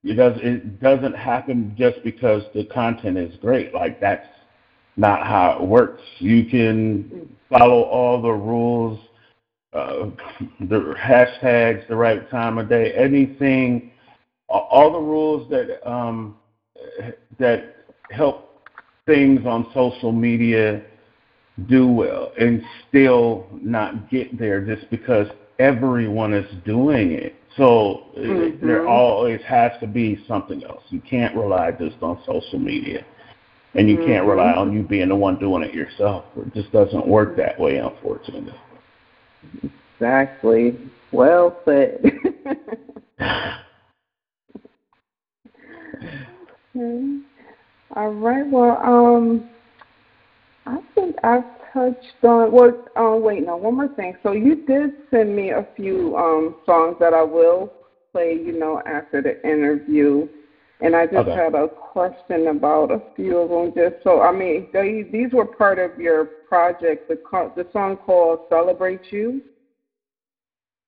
it 0.06 0.14
does 0.16 0.38
it 0.42 0.80
doesn't 0.80 1.16
happen 1.16 1.74
just 1.78 2.04
because 2.04 2.44
the 2.54 2.66
content 2.66 3.18
is 3.18 3.36
great. 3.38 3.74
Like 3.74 4.00
that's 4.00 4.28
not 4.98 5.26
how 5.26 5.58
it 5.60 5.68
works. 5.68 6.04
You 6.20 6.46
can 6.46 7.36
follow 7.50 7.82
all 7.82 8.22
the 8.22 8.32
rules, 8.32 9.00
uh, 9.76 10.10
the 10.62 10.96
hashtags, 10.98 11.88
the 11.88 11.96
right 11.96 12.30
time 12.30 12.58
of 12.58 12.70
day, 12.70 12.94
anything, 12.94 13.92
all 14.48 14.92
the 14.92 15.00
rules 15.00 15.50
that 15.50 15.88
um, 15.90 16.36
that 17.40 17.76
help 18.12 18.62
things 19.06 19.46
on 19.46 19.68
social 19.74 20.12
media 20.12 20.82
do 21.68 21.88
well, 21.88 22.32
and 22.40 22.62
still 22.88 23.48
not 23.62 24.10
get 24.10 24.38
there 24.38 24.62
just 24.62 24.90
because 24.90 25.28
everyone 25.60 26.34
is 26.34 26.46
doing 26.66 27.12
it. 27.12 27.36
So 27.58 28.04
Mhm. 28.16 28.60
there 28.60 28.88
always 28.88 29.42
has 29.44 29.72
to 29.80 29.88
be 29.88 30.20
something 30.28 30.64
else. 30.64 30.84
You 30.90 31.00
can't 31.02 31.36
rely 31.36 31.72
just 31.72 32.02
on 32.02 32.20
social 32.26 32.60
media. 32.60 33.06
And 33.76 33.90
you 33.90 33.98
can't 33.98 34.26
rely 34.26 34.54
on 34.54 34.72
you 34.74 34.84
being 34.84 35.10
the 35.10 35.16
one 35.16 35.38
doing 35.38 35.64
it 35.64 35.74
yourself. 35.74 36.26
It 36.38 36.54
just 36.54 36.72
doesn't 36.72 37.06
work 37.08 37.36
that 37.38 37.60
way, 37.60 37.78
unfortunately. 37.78 38.54
Exactly. 39.98 40.78
Well 41.12 41.58
said. 41.66 42.04
Okay. 46.76 47.20
All 47.96 48.12
right. 48.12 48.46
Well, 48.50 48.78
um, 48.84 49.50
I 50.66 50.80
think 50.94 51.16
I've 51.24 51.44
touched 51.74 52.24
on. 52.24 52.52
Well, 52.52 52.86
uh, 52.98 53.16
wait, 53.18 53.46
no, 53.46 53.56
one 53.56 53.76
more 53.76 53.88
thing. 53.96 54.18
So 54.24 54.34
you 54.34 54.66
did 54.66 54.92
send 55.12 55.36
me 55.36 55.52
a 55.52 55.66
few 55.76 56.16
um 56.18 56.56
songs 56.66 56.98
that 57.00 57.14
I 57.14 57.24
will 57.24 57.72
play. 58.12 58.34
You 58.34 58.60
know, 58.60 58.82
after 58.86 59.22
the 59.22 59.42
interview, 59.48 60.28
and 60.82 60.96
I 60.96 61.06
just 61.06 61.28
Okay. 61.28 61.32
had 61.32 61.56
a 61.56 61.68
question 61.70 62.48
about 62.48 62.92
a 62.92 63.02
few 63.16 63.38
of 63.38 63.50
them. 63.50 63.74
Just 63.74 64.02
so 64.04 64.22
I 64.22 64.32
mean, 64.32 64.68
they 64.72 65.04
these 65.04 65.32
were 65.32 65.46
part 65.46 65.80
of 65.80 65.96
your 65.98 66.30
project. 66.48 67.08
The 67.08 67.18
the 67.56 67.66
song 67.72 67.98
called 67.98 68.40
"Celebrate 68.50 69.02
You." 69.12 69.42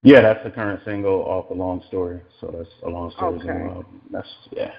Yeah, 0.03 0.21
that's 0.21 0.43
the 0.43 0.51
current 0.51 0.81
single 0.85 1.23
off 1.23 1.47
the 1.47 1.55
long 1.55 1.81
story. 1.87 2.21
So 2.39 2.53
that's 2.55 2.69
a 2.83 2.89
long 2.89 3.11
story. 3.11 3.37
Okay. 3.37 3.63
Well, 3.67 3.85
that's 4.11 4.27
yeah. 4.51 4.71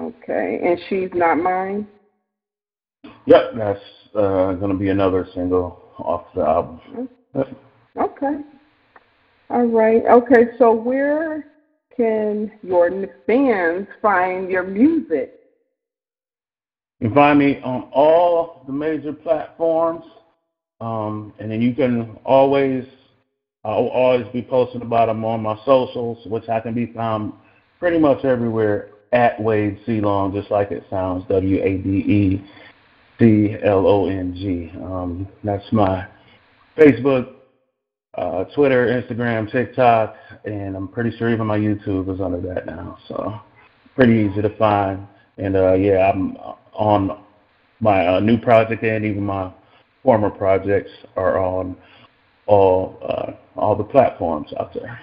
Okay, 0.00 0.60
and 0.64 0.80
she's 0.88 1.10
not 1.14 1.36
mine. 1.38 1.86
Yep, 3.26 3.52
that's 3.56 3.80
uh, 4.14 4.54
gonna 4.54 4.74
be 4.74 4.88
another 4.88 5.26
single 5.34 5.78
off 5.98 6.24
the 6.34 6.42
album. 6.42 6.80
Yep. 7.34 7.46
Okay. 7.96 8.36
All 9.50 9.66
right. 9.66 10.02
Okay, 10.06 10.48
so 10.58 10.72
where 10.72 11.46
can 11.96 12.52
your 12.62 12.90
fans 13.26 13.86
find 14.02 14.50
your 14.50 14.64
music? 14.64 15.40
You 17.00 17.08
can 17.08 17.14
find 17.14 17.38
me 17.38 17.60
on 17.62 17.88
all 17.92 18.62
the 18.66 18.72
major 18.72 19.12
platforms. 19.12 20.04
Um, 20.80 21.32
and 21.38 21.50
then 21.50 21.62
you 21.62 21.74
can 21.74 22.18
always, 22.24 22.84
I'll 23.64 23.88
always 23.88 24.26
be 24.32 24.42
posting 24.42 24.82
about 24.82 25.06
them 25.06 25.24
on 25.24 25.42
my 25.42 25.56
socials, 25.64 26.18
which 26.26 26.48
I 26.48 26.60
can 26.60 26.74
be 26.74 26.92
found 26.92 27.32
pretty 27.78 27.98
much 27.98 28.24
everywhere 28.24 28.90
at 29.12 29.40
Wade 29.40 29.80
C. 29.86 30.00
Long, 30.00 30.32
just 30.32 30.50
like 30.50 30.70
it 30.70 30.84
sounds, 30.90 31.24
W 31.28 31.62
A 31.62 31.78
D 31.78 31.88
E 31.88 32.44
C 33.18 33.56
L 33.62 33.86
O 33.86 34.06
N 34.06 34.34
G. 34.34 34.72
Um, 34.82 35.28
that's 35.42 35.64
my 35.72 36.06
Facebook, 36.76 37.34
uh, 38.14 38.44
Twitter, 38.54 38.86
Instagram, 38.86 39.50
TikTok, 39.50 40.16
and 40.44 40.76
I'm 40.76 40.88
pretty 40.88 41.16
sure 41.16 41.30
even 41.30 41.46
my 41.46 41.58
YouTube 41.58 42.12
is 42.12 42.20
under 42.20 42.40
that 42.40 42.66
now. 42.66 42.98
So 43.08 43.40
pretty 43.94 44.28
easy 44.30 44.42
to 44.42 44.56
find. 44.56 45.06
And 45.38 45.56
uh, 45.56 45.74
yeah, 45.74 46.10
I'm 46.10 46.36
on 46.72 47.24
my 47.80 48.06
uh, 48.06 48.20
new 48.20 48.38
project 48.38 48.82
and 48.82 49.04
even 49.04 49.24
my 49.24 49.52
former 50.02 50.30
projects 50.30 50.90
are 51.16 51.38
on 51.38 51.76
all 52.46 52.98
uh, 53.02 53.32
all 53.56 53.74
the 53.74 53.84
platforms 53.84 54.52
out 54.58 54.74
there. 54.74 55.00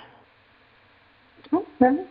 Okay. 1.54 2.06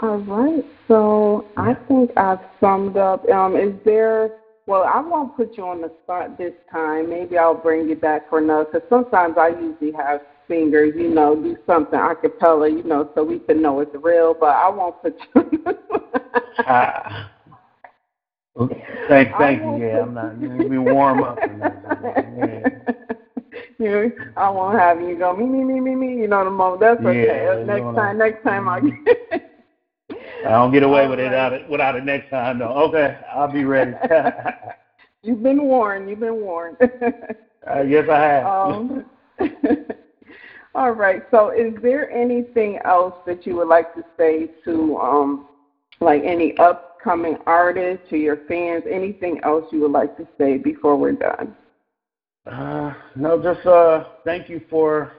All 0.00 0.18
right. 0.18 0.64
So 0.88 1.46
I 1.56 1.74
think 1.88 2.10
I've 2.16 2.40
summed 2.60 2.96
up. 2.96 3.26
Um, 3.28 3.56
is 3.56 3.74
there? 3.84 4.30
Well, 4.66 4.84
I 4.84 5.00
won't 5.00 5.36
put 5.36 5.56
you 5.56 5.66
on 5.66 5.82
the 5.82 5.92
spot 6.02 6.36
this 6.36 6.54
time. 6.72 7.10
Maybe 7.10 7.38
I'll 7.38 7.54
bring 7.54 7.88
you 7.88 7.96
back 7.96 8.28
for 8.28 8.38
another. 8.38 8.64
Because 8.64 8.88
sometimes 8.88 9.36
I 9.38 9.48
usually 9.48 9.92
have 9.92 10.22
singers, 10.48 10.94
you 10.96 11.08
know, 11.08 11.34
do 11.34 11.56
something 11.66 11.98
a 11.98 12.14
cappella, 12.14 12.68
you 12.68 12.82
know, 12.84 13.10
so 13.14 13.24
we 13.24 13.38
can 13.40 13.62
know 13.62 13.80
it's 13.80 13.94
real. 13.94 14.34
But 14.34 14.56
I 14.56 14.68
won't 14.68 15.00
put 15.02 15.16
you. 15.34 15.50
ah. 16.66 17.30
Thank, 19.08 19.36
thank 19.36 19.62
you. 19.62 19.84
Yeah, 19.84 20.02
I'm 20.02 20.14
not. 20.14 20.40
You 20.40 20.48
need 20.48 20.68
to 20.70 20.78
warm 20.78 21.22
up. 21.22 21.38
Yeah. 21.42 22.68
you, 23.78 24.12
I 24.36 24.48
won't 24.48 24.78
have 24.78 25.00
you 25.00 25.18
go 25.18 25.34
me, 25.36 25.44
me, 25.44 25.64
me, 25.64 25.80
me, 25.80 25.94
me. 25.94 26.20
You 26.20 26.28
know 26.28 26.44
the 26.44 26.50
moment. 26.50 26.80
That's 26.80 27.00
okay. 27.00 27.26
Yeah, 27.26 27.64
next 27.64 27.96
time, 27.96 28.18
next 28.18 28.42
time 28.44 28.68
I'll 28.68 28.80
get. 28.80 28.94
I 30.46 30.50
don't 30.50 30.72
get 30.72 30.82
away 30.82 31.00
All 31.04 31.10
with 31.10 31.18
right. 31.18 31.26
it 31.26 31.30
without 31.30 31.52
it 31.52 31.68
without 31.68 31.96
it 31.96 32.04
next 32.04 32.30
time 32.30 32.58
though. 32.58 32.74
Okay, 32.88 33.18
I'll 33.32 33.52
be 33.52 33.64
ready. 33.64 33.92
You've 35.22 35.42
been 35.42 35.64
warned. 35.64 36.08
You've 36.08 36.20
been 36.20 36.36
warned. 36.36 36.76
I 37.66 37.86
guess 37.86 38.08
I 38.08 38.20
have. 38.20 38.46
Um, 38.46 39.06
all 40.74 40.90
right. 40.90 41.22
So, 41.30 41.50
is 41.50 41.74
there 41.82 42.10
anything 42.10 42.78
else 42.84 43.14
that 43.26 43.46
you 43.46 43.56
would 43.56 43.68
like 43.68 43.94
to 43.94 44.04
say 44.16 44.50
to, 44.64 44.96
um, 44.98 45.48
like 46.00 46.22
any 46.24 46.56
upcoming 46.58 47.36
artists, 47.46 48.08
to 48.10 48.16
your 48.16 48.38
fans? 48.48 48.84
Anything 48.90 49.40
else 49.44 49.64
you 49.70 49.80
would 49.80 49.92
like 49.92 50.16
to 50.16 50.26
say 50.36 50.58
before 50.58 50.96
we're 50.96 51.12
done? 51.12 51.54
Uh, 52.50 52.92
no, 53.16 53.40
just 53.42 53.66
uh, 53.66 54.04
thank 54.24 54.48
you 54.48 54.60
for 54.68 55.12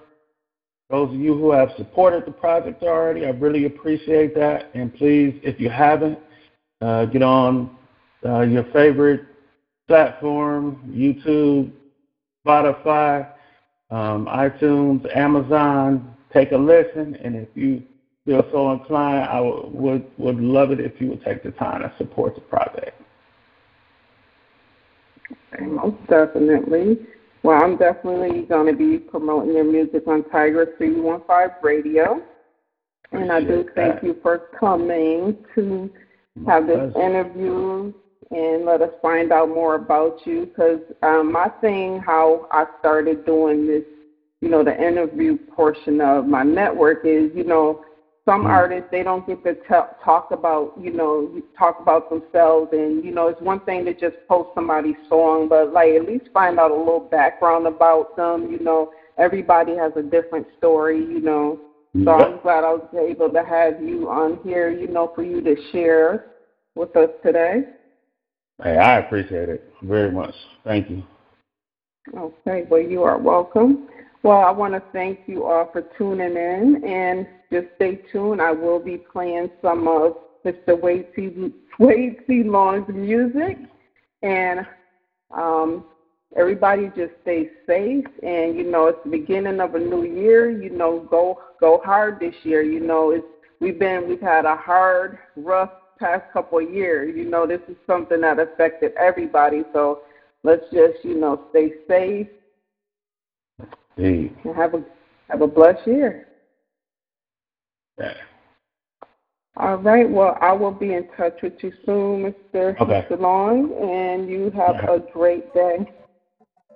those 0.89 1.09
of 1.09 1.15
you 1.15 1.33
who 1.33 1.51
have 1.51 1.69
supported 1.77 2.25
the 2.25 2.31
project 2.31 2.83
already. 2.83 3.25
I 3.25 3.29
really 3.29 3.65
appreciate 3.65 4.35
that. 4.35 4.69
And 4.75 4.93
please, 4.93 5.39
if 5.41 5.59
you 5.59 5.69
haven't, 5.69 6.19
uh, 6.81 7.05
get 7.05 7.23
on 7.23 7.75
uh, 8.23 8.41
your 8.41 8.65
favorite 8.65 9.25
platform, 9.87 10.79
YouTube, 10.93 11.71
Spotify, 12.45 13.27
um, 13.91 14.25
iTunes, 14.27 15.15
Amazon. 15.15 16.15
Take 16.33 16.51
a 16.51 16.57
listen, 16.57 17.15
and 17.15 17.35
if 17.35 17.49
you 17.55 17.83
feel 18.25 18.45
so 18.51 18.71
inclined, 18.73 19.29
I 19.29 19.39
would 19.39 20.05
would 20.17 20.39
love 20.39 20.71
it 20.71 20.79
if 20.79 20.99
you 20.99 21.09
would 21.09 21.23
take 21.23 21.43
the 21.43 21.51
time 21.51 21.81
to 21.81 21.93
support 21.97 22.35
the 22.35 22.41
project. 22.41 23.01
Most 25.61 25.95
definitely. 26.07 26.99
Well, 27.43 27.63
I'm 27.63 27.77
definitely 27.77 28.41
going 28.43 28.67
to 28.67 28.77
be 28.77 28.97
promoting 28.97 29.53
your 29.53 29.63
music 29.63 30.07
on 30.07 30.23
Tiger 30.29 30.73
315 30.77 31.57
Radio. 31.61 32.21
And 33.11 33.31
I 33.31 33.39
do 33.39 33.69
thank 33.75 34.01
you 34.03 34.17
for 34.21 34.49
coming 34.59 35.37
to 35.53 35.89
have 36.47 36.67
this 36.67 36.93
interview 36.95 37.93
and 38.31 38.65
let 38.65 38.81
us 38.81 38.91
find 39.01 39.31
out 39.31 39.49
more 39.49 39.75
about 39.75 40.25
you. 40.25 40.45
Because 40.45 40.79
um, 41.03 41.31
my 41.31 41.49
thing, 41.61 42.01
how 42.05 42.47
I 42.51 42.65
started 42.79 43.25
doing 43.25 43.67
this, 43.67 43.83
you 44.41 44.49
know, 44.49 44.63
the 44.63 44.75
interview 44.75 45.37
portion 45.37 46.01
of 46.01 46.25
my 46.25 46.43
network 46.43 47.05
is, 47.05 47.31
you 47.35 47.43
know, 47.43 47.85
some 48.25 48.43
mm. 48.43 48.49
artists 48.49 48.87
they 48.91 49.03
don't 49.03 49.25
get 49.25 49.43
to 49.43 49.53
t- 49.53 49.93
talk 50.03 50.31
about 50.31 50.73
you 50.79 50.91
know 50.91 51.41
talk 51.57 51.79
about 51.79 52.09
themselves 52.09 52.69
and 52.73 53.05
you 53.05 53.11
know 53.11 53.27
it's 53.27 53.39
one 53.41 53.59
thing 53.61 53.85
to 53.85 53.93
just 53.93 54.15
post 54.27 54.49
somebody's 54.55 54.95
song 55.07 55.47
but 55.47 55.71
like 55.71 55.93
at 55.93 56.05
least 56.05 56.25
find 56.33 56.59
out 56.59 56.71
a 56.71 56.75
little 56.75 57.07
background 57.11 57.67
about 57.67 58.15
them 58.17 58.51
you 58.51 58.59
know 58.59 58.91
everybody 59.17 59.75
has 59.75 59.91
a 59.95 60.01
different 60.01 60.45
story 60.57 60.97
you 60.97 61.21
know 61.21 61.59
so 62.03 62.11
i'm 62.11 62.41
glad 62.41 62.63
i 62.63 62.73
was 62.73 62.87
able 63.07 63.29
to 63.29 63.43
have 63.43 63.81
you 63.81 64.09
on 64.09 64.39
here 64.43 64.69
you 64.69 64.87
know 64.87 65.11
for 65.15 65.23
you 65.23 65.41
to 65.41 65.55
share 65.71 66.31
with 66.73 66.95
us 66.97 67.09
today 67.23 67.61
hey 68.63 68.77
i 68.77 68.99
appreciate 68.99 69.49
it 69.49 69.73
very 69.83 70.11
much 70.11 70.33
thank 70.63 70.89
you 70.89 71.03
okay 72.15 72.65
well 72.69 72.81
you 72.81 73.03
are 73.03 73.17
welcome 73.17 73.87
well, 74.25 74.39
I 74.39 74.49
want 74.49 74.73
to 74.73 74.81
thank 74.91 75.19
you 75.27 75.45
all 75.45 75.69
for 75.71 75.83
tuning 75.99 76.35
in 76.35 76.83
and 76.83 77.27
just 77.53 77.67
stay 77.75 78.01
tuned. 78.11 78.41
I 78.41 78.51
will 78.53 78.79
be 78.79 78.97
playing 78.97 79.51
some 79.61 79.87
of 79.87 80.13
Mr. 80.43 80.81
Wade 80.81 81.05
C. 82.25 82.43
Long's 82.43 82.87
music. 82.91 83.59
And 84.23 84.61
um, 85.29 85.85
everybody 86.35 86.87
just 86.95 87.11
stay 87.21 87.51
safe. 87.67 88.07
And, 88.23 88.57
you 88.57 88.63
know, 88.63 88.87
it's 88.87 88.97
the 89.03 89.11
beginning 89.11 89.59
of 89.59 89.75
a 89.75 89.79
new 89.79 90.05
year. 90.05 90.49
You 90.49 90.71
know, 90.71 91.01
go 91.07 91.39
go 91.59 91.79
hard 91.85 92.19
this 92.19 92.33
year. 92.41 92.63
You 92.63 92.79
know, 92.79 93.11
it's 93.11 93.27
we've 93.59 93.77
been 93.77 94.09
we've 94.09 94.19
had 94.19 94.45
a 94.45 94.55
hard, 94.55 95.19
rough 95.35 95.69
past 95.99 96.23
couple 96.31 96.59
of 96.59 96.69
years. 96.69 97.13
You 97.15 97.25
know, 97.25 97.45
this 97.47 97.61
is 97.67 97.75
something 97.87 98.21
that 98.21 98.39
affected 98.39 98.93
everybody. 98.97 99.63
So 99.73 99.99
let's 100.43 100.63
just, 100.71 101.03
you 101.03 101.15
know, 101.15 101.41
stay 101.49 101.71
safe 101.87 102.27
and 103.97 104.55
have 104.55 104.73
a 104.73 104.83
have 105.29 105.41
a 105.41 105.47
blessed 105.47 105.85
year. 105.87 106.27
Yeah. 107.99 108.13
All 109.57 109.77
right. 109.77 110.09
Well, 110.09 110.37
I 110.41 110.51
will 110.51 110.71
be 110.71 110.93
in 110.93 111.05
touch 111.15 111.35
with 111.41 111.53
you 111.61 111.71
soon, 111.85 112.33
Mr. 112.53 112.79
Okay. 112.79 113.05
Mr. 113.09 113.19
Long, 113.19 113.71
and 113.81 114.29
you 114.29 114.51
have 114.51 114.75
a 114.89 114.99
great 115.13 115.51
day. 115.53 115.77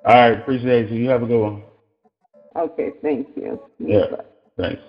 All 0.06 0.16
right. 0.16 0.40
Appreciate 0.40 0.90
you. 0.90 1.02
You 1.02 1.10
have 1.10 1.24
a 1.24 1.26
good 1.26 1.42
one. 1.42 1.64
Okay. 2.56 2.92
Thank 3.02 3.28
you. 3.36 3.62
Yeah. 3.80 4.06
Bye. 4.12 4.24
Thanks. 4.58 4.82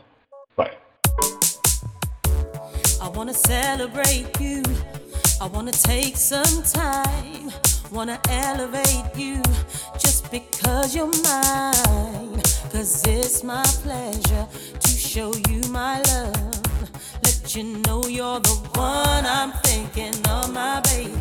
I 3.03 3.09
want 3.09 3.31
to 3.31 3.35
celebrate 3.35 4.39
you. 4.39 4.63
I 5.41 5.47
want 5.47 5.73
to 5.73 5.83
take 5.83 6.17
some 6.17 6.63
time. 6.63 7.51
Want 7.91 8.11
to 8.11 8.21
elevate 8.31 9.17
you 9.17 9.43
just 9.99 10.31
because 10.31 10.95
you're 10.95 11.07
mine. 11.07 12.41
Cause 12.71 13.03
it's 13.07 13.43
my 13.43 13.65
pleasure 13.83 14.47
to 14.81 14.89
show 14.89 15.33
you 15.49 15.61
my 15.71 16.01
love. 16.03 16.61
Let 17.25 17.57
you 17.57 17.79
know 17.87 18.05
you're 18.05 18.39
the 18.41 18.57
one 18.75 19.25
I'm 19.27 19.53
thinking 19.65 20.15
of, 20.29 20.53
my 20.53 20.81
baby. 20.83 21.15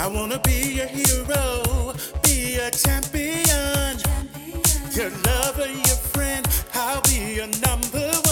I 0.00 0.06
wanna 0.08 0.40
be 0.40 0.80
a 0.80 0.86
hero, 0.86 1.94
be 2.22 2.56
a 2.56 2.70
champion. 2.70 3.44
champion. 3.44 4.62
Your 4.92 5.10
lover, 5.26 5.68
your 5.68 6.00
friend, 6.14 6.46
I'll 6.74 7.02
be 7.02 7.34
your 7.34 7.48
number 7.66 8.10
one. 8.24 8.29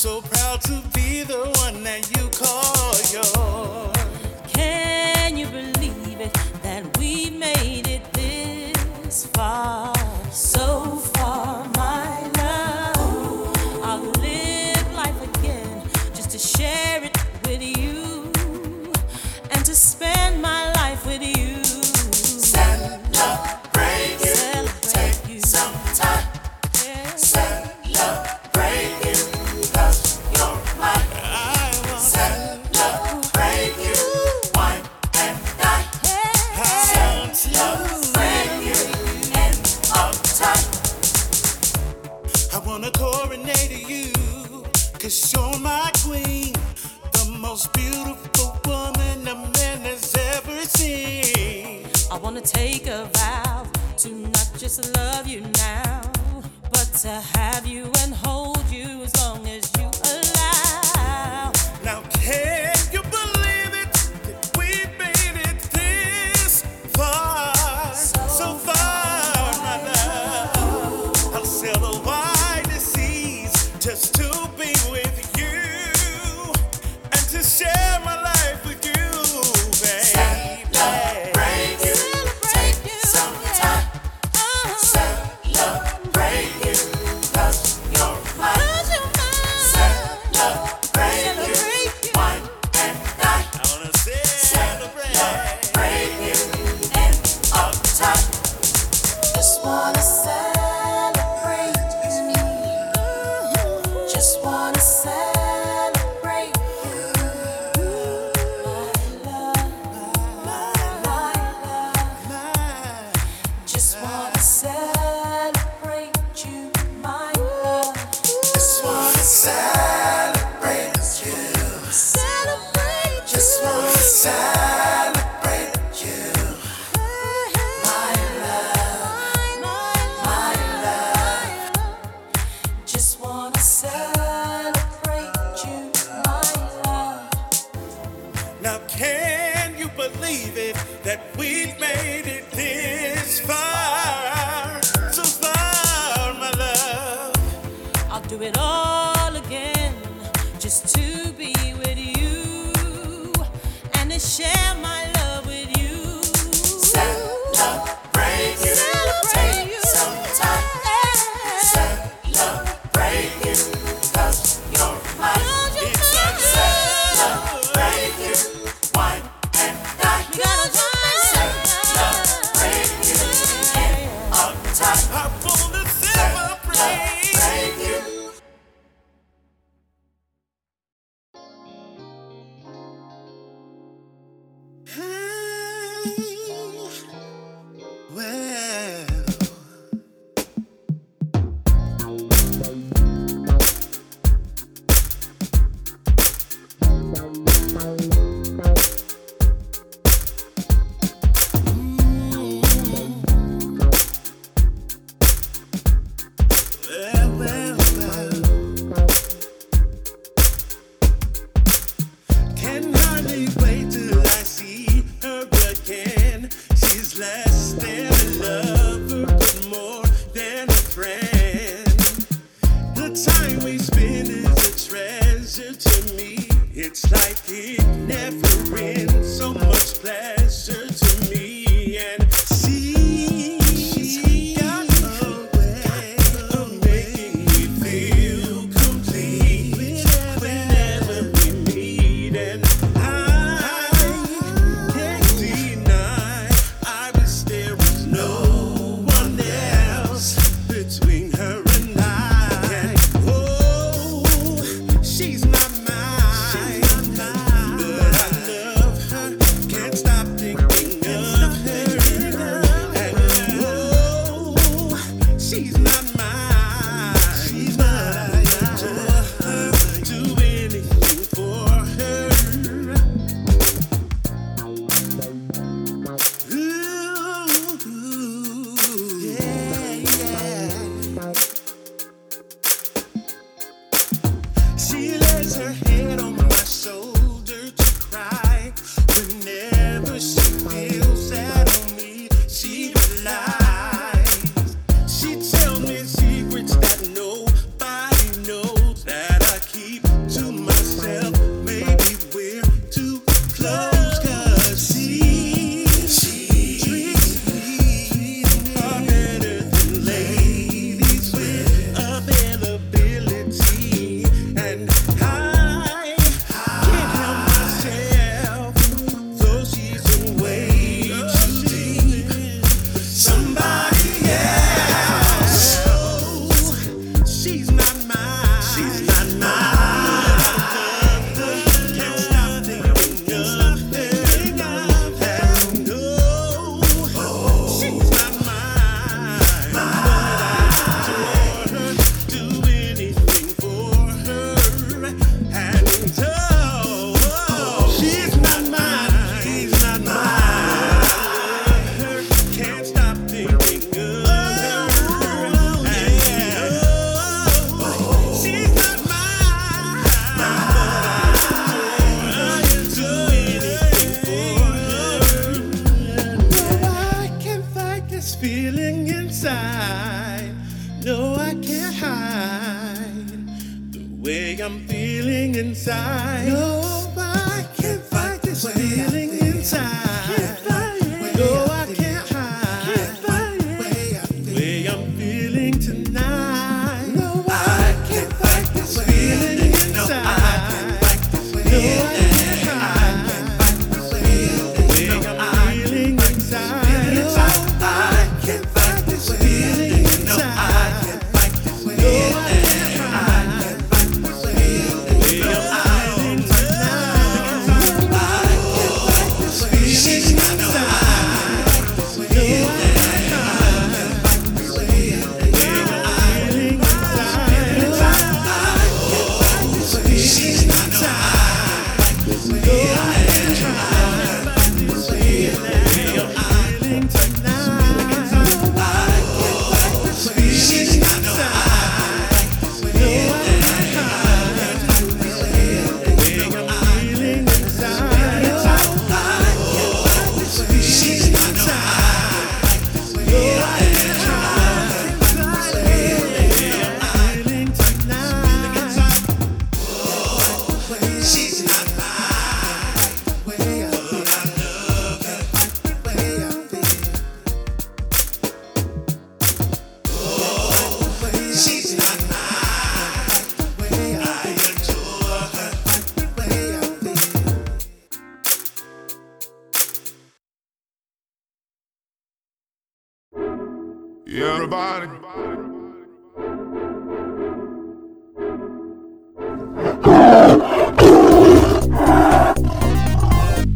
So 0.00 0.22
proud 0.22 0.58
to 0.62 0.80
be 0.94 1.24
the 1.24 1.52
one 1.58 1.82
that 1.84 2.00
you 2.16 2.26
call 2.30 2.94
yours. 3.12 4.50
Can 4.50 5.36
you 5.36 5.46
believe 5.48 6.20
it 6.22 6.32
that 6.62 6.96
we 6.96 7.28
made 7.28 7.86
it 7.86 8.10
this 8.14 9.26
far? 9.26 9.99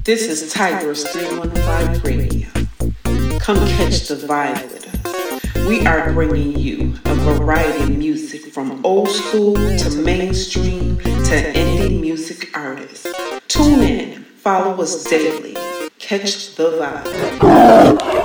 This 0.05 0.29
is 0.29 0.53
Tigress 0.53 1.03
315 1.15 2.03
Radio. 2.03 2.47
Come 3.39 3.57
catch 3.69 4.07
the 4.07 4.17
vibe 4.17 4.63
with 4.71 4.87
us. 4.87 5.67
We 5.67 5.87
are 5.87 6.13
bringing 6.13 6.59
you 6.59 6.93
a 7.07 7.15
variety 7.15 7.85
of 7.85 7.97
music 7.97 8.53
from 8.53 8.85
old 8.85 9.09
school 9.09 9.55
to 9.55 10.03
mainstream 10.05 10.99
to 10.99 11.53
indie 11.55 11.99
music 11.99 12.55
artists. 12.55 13.07
Tune 13.49 13.81
in, 13.81 14.25
follow 14.25 14.79
us 14.83 15.05
daily, 15.05 15.57
catch 15.99 16.55
the 16.57 16.73
vibe. 16.73 18.24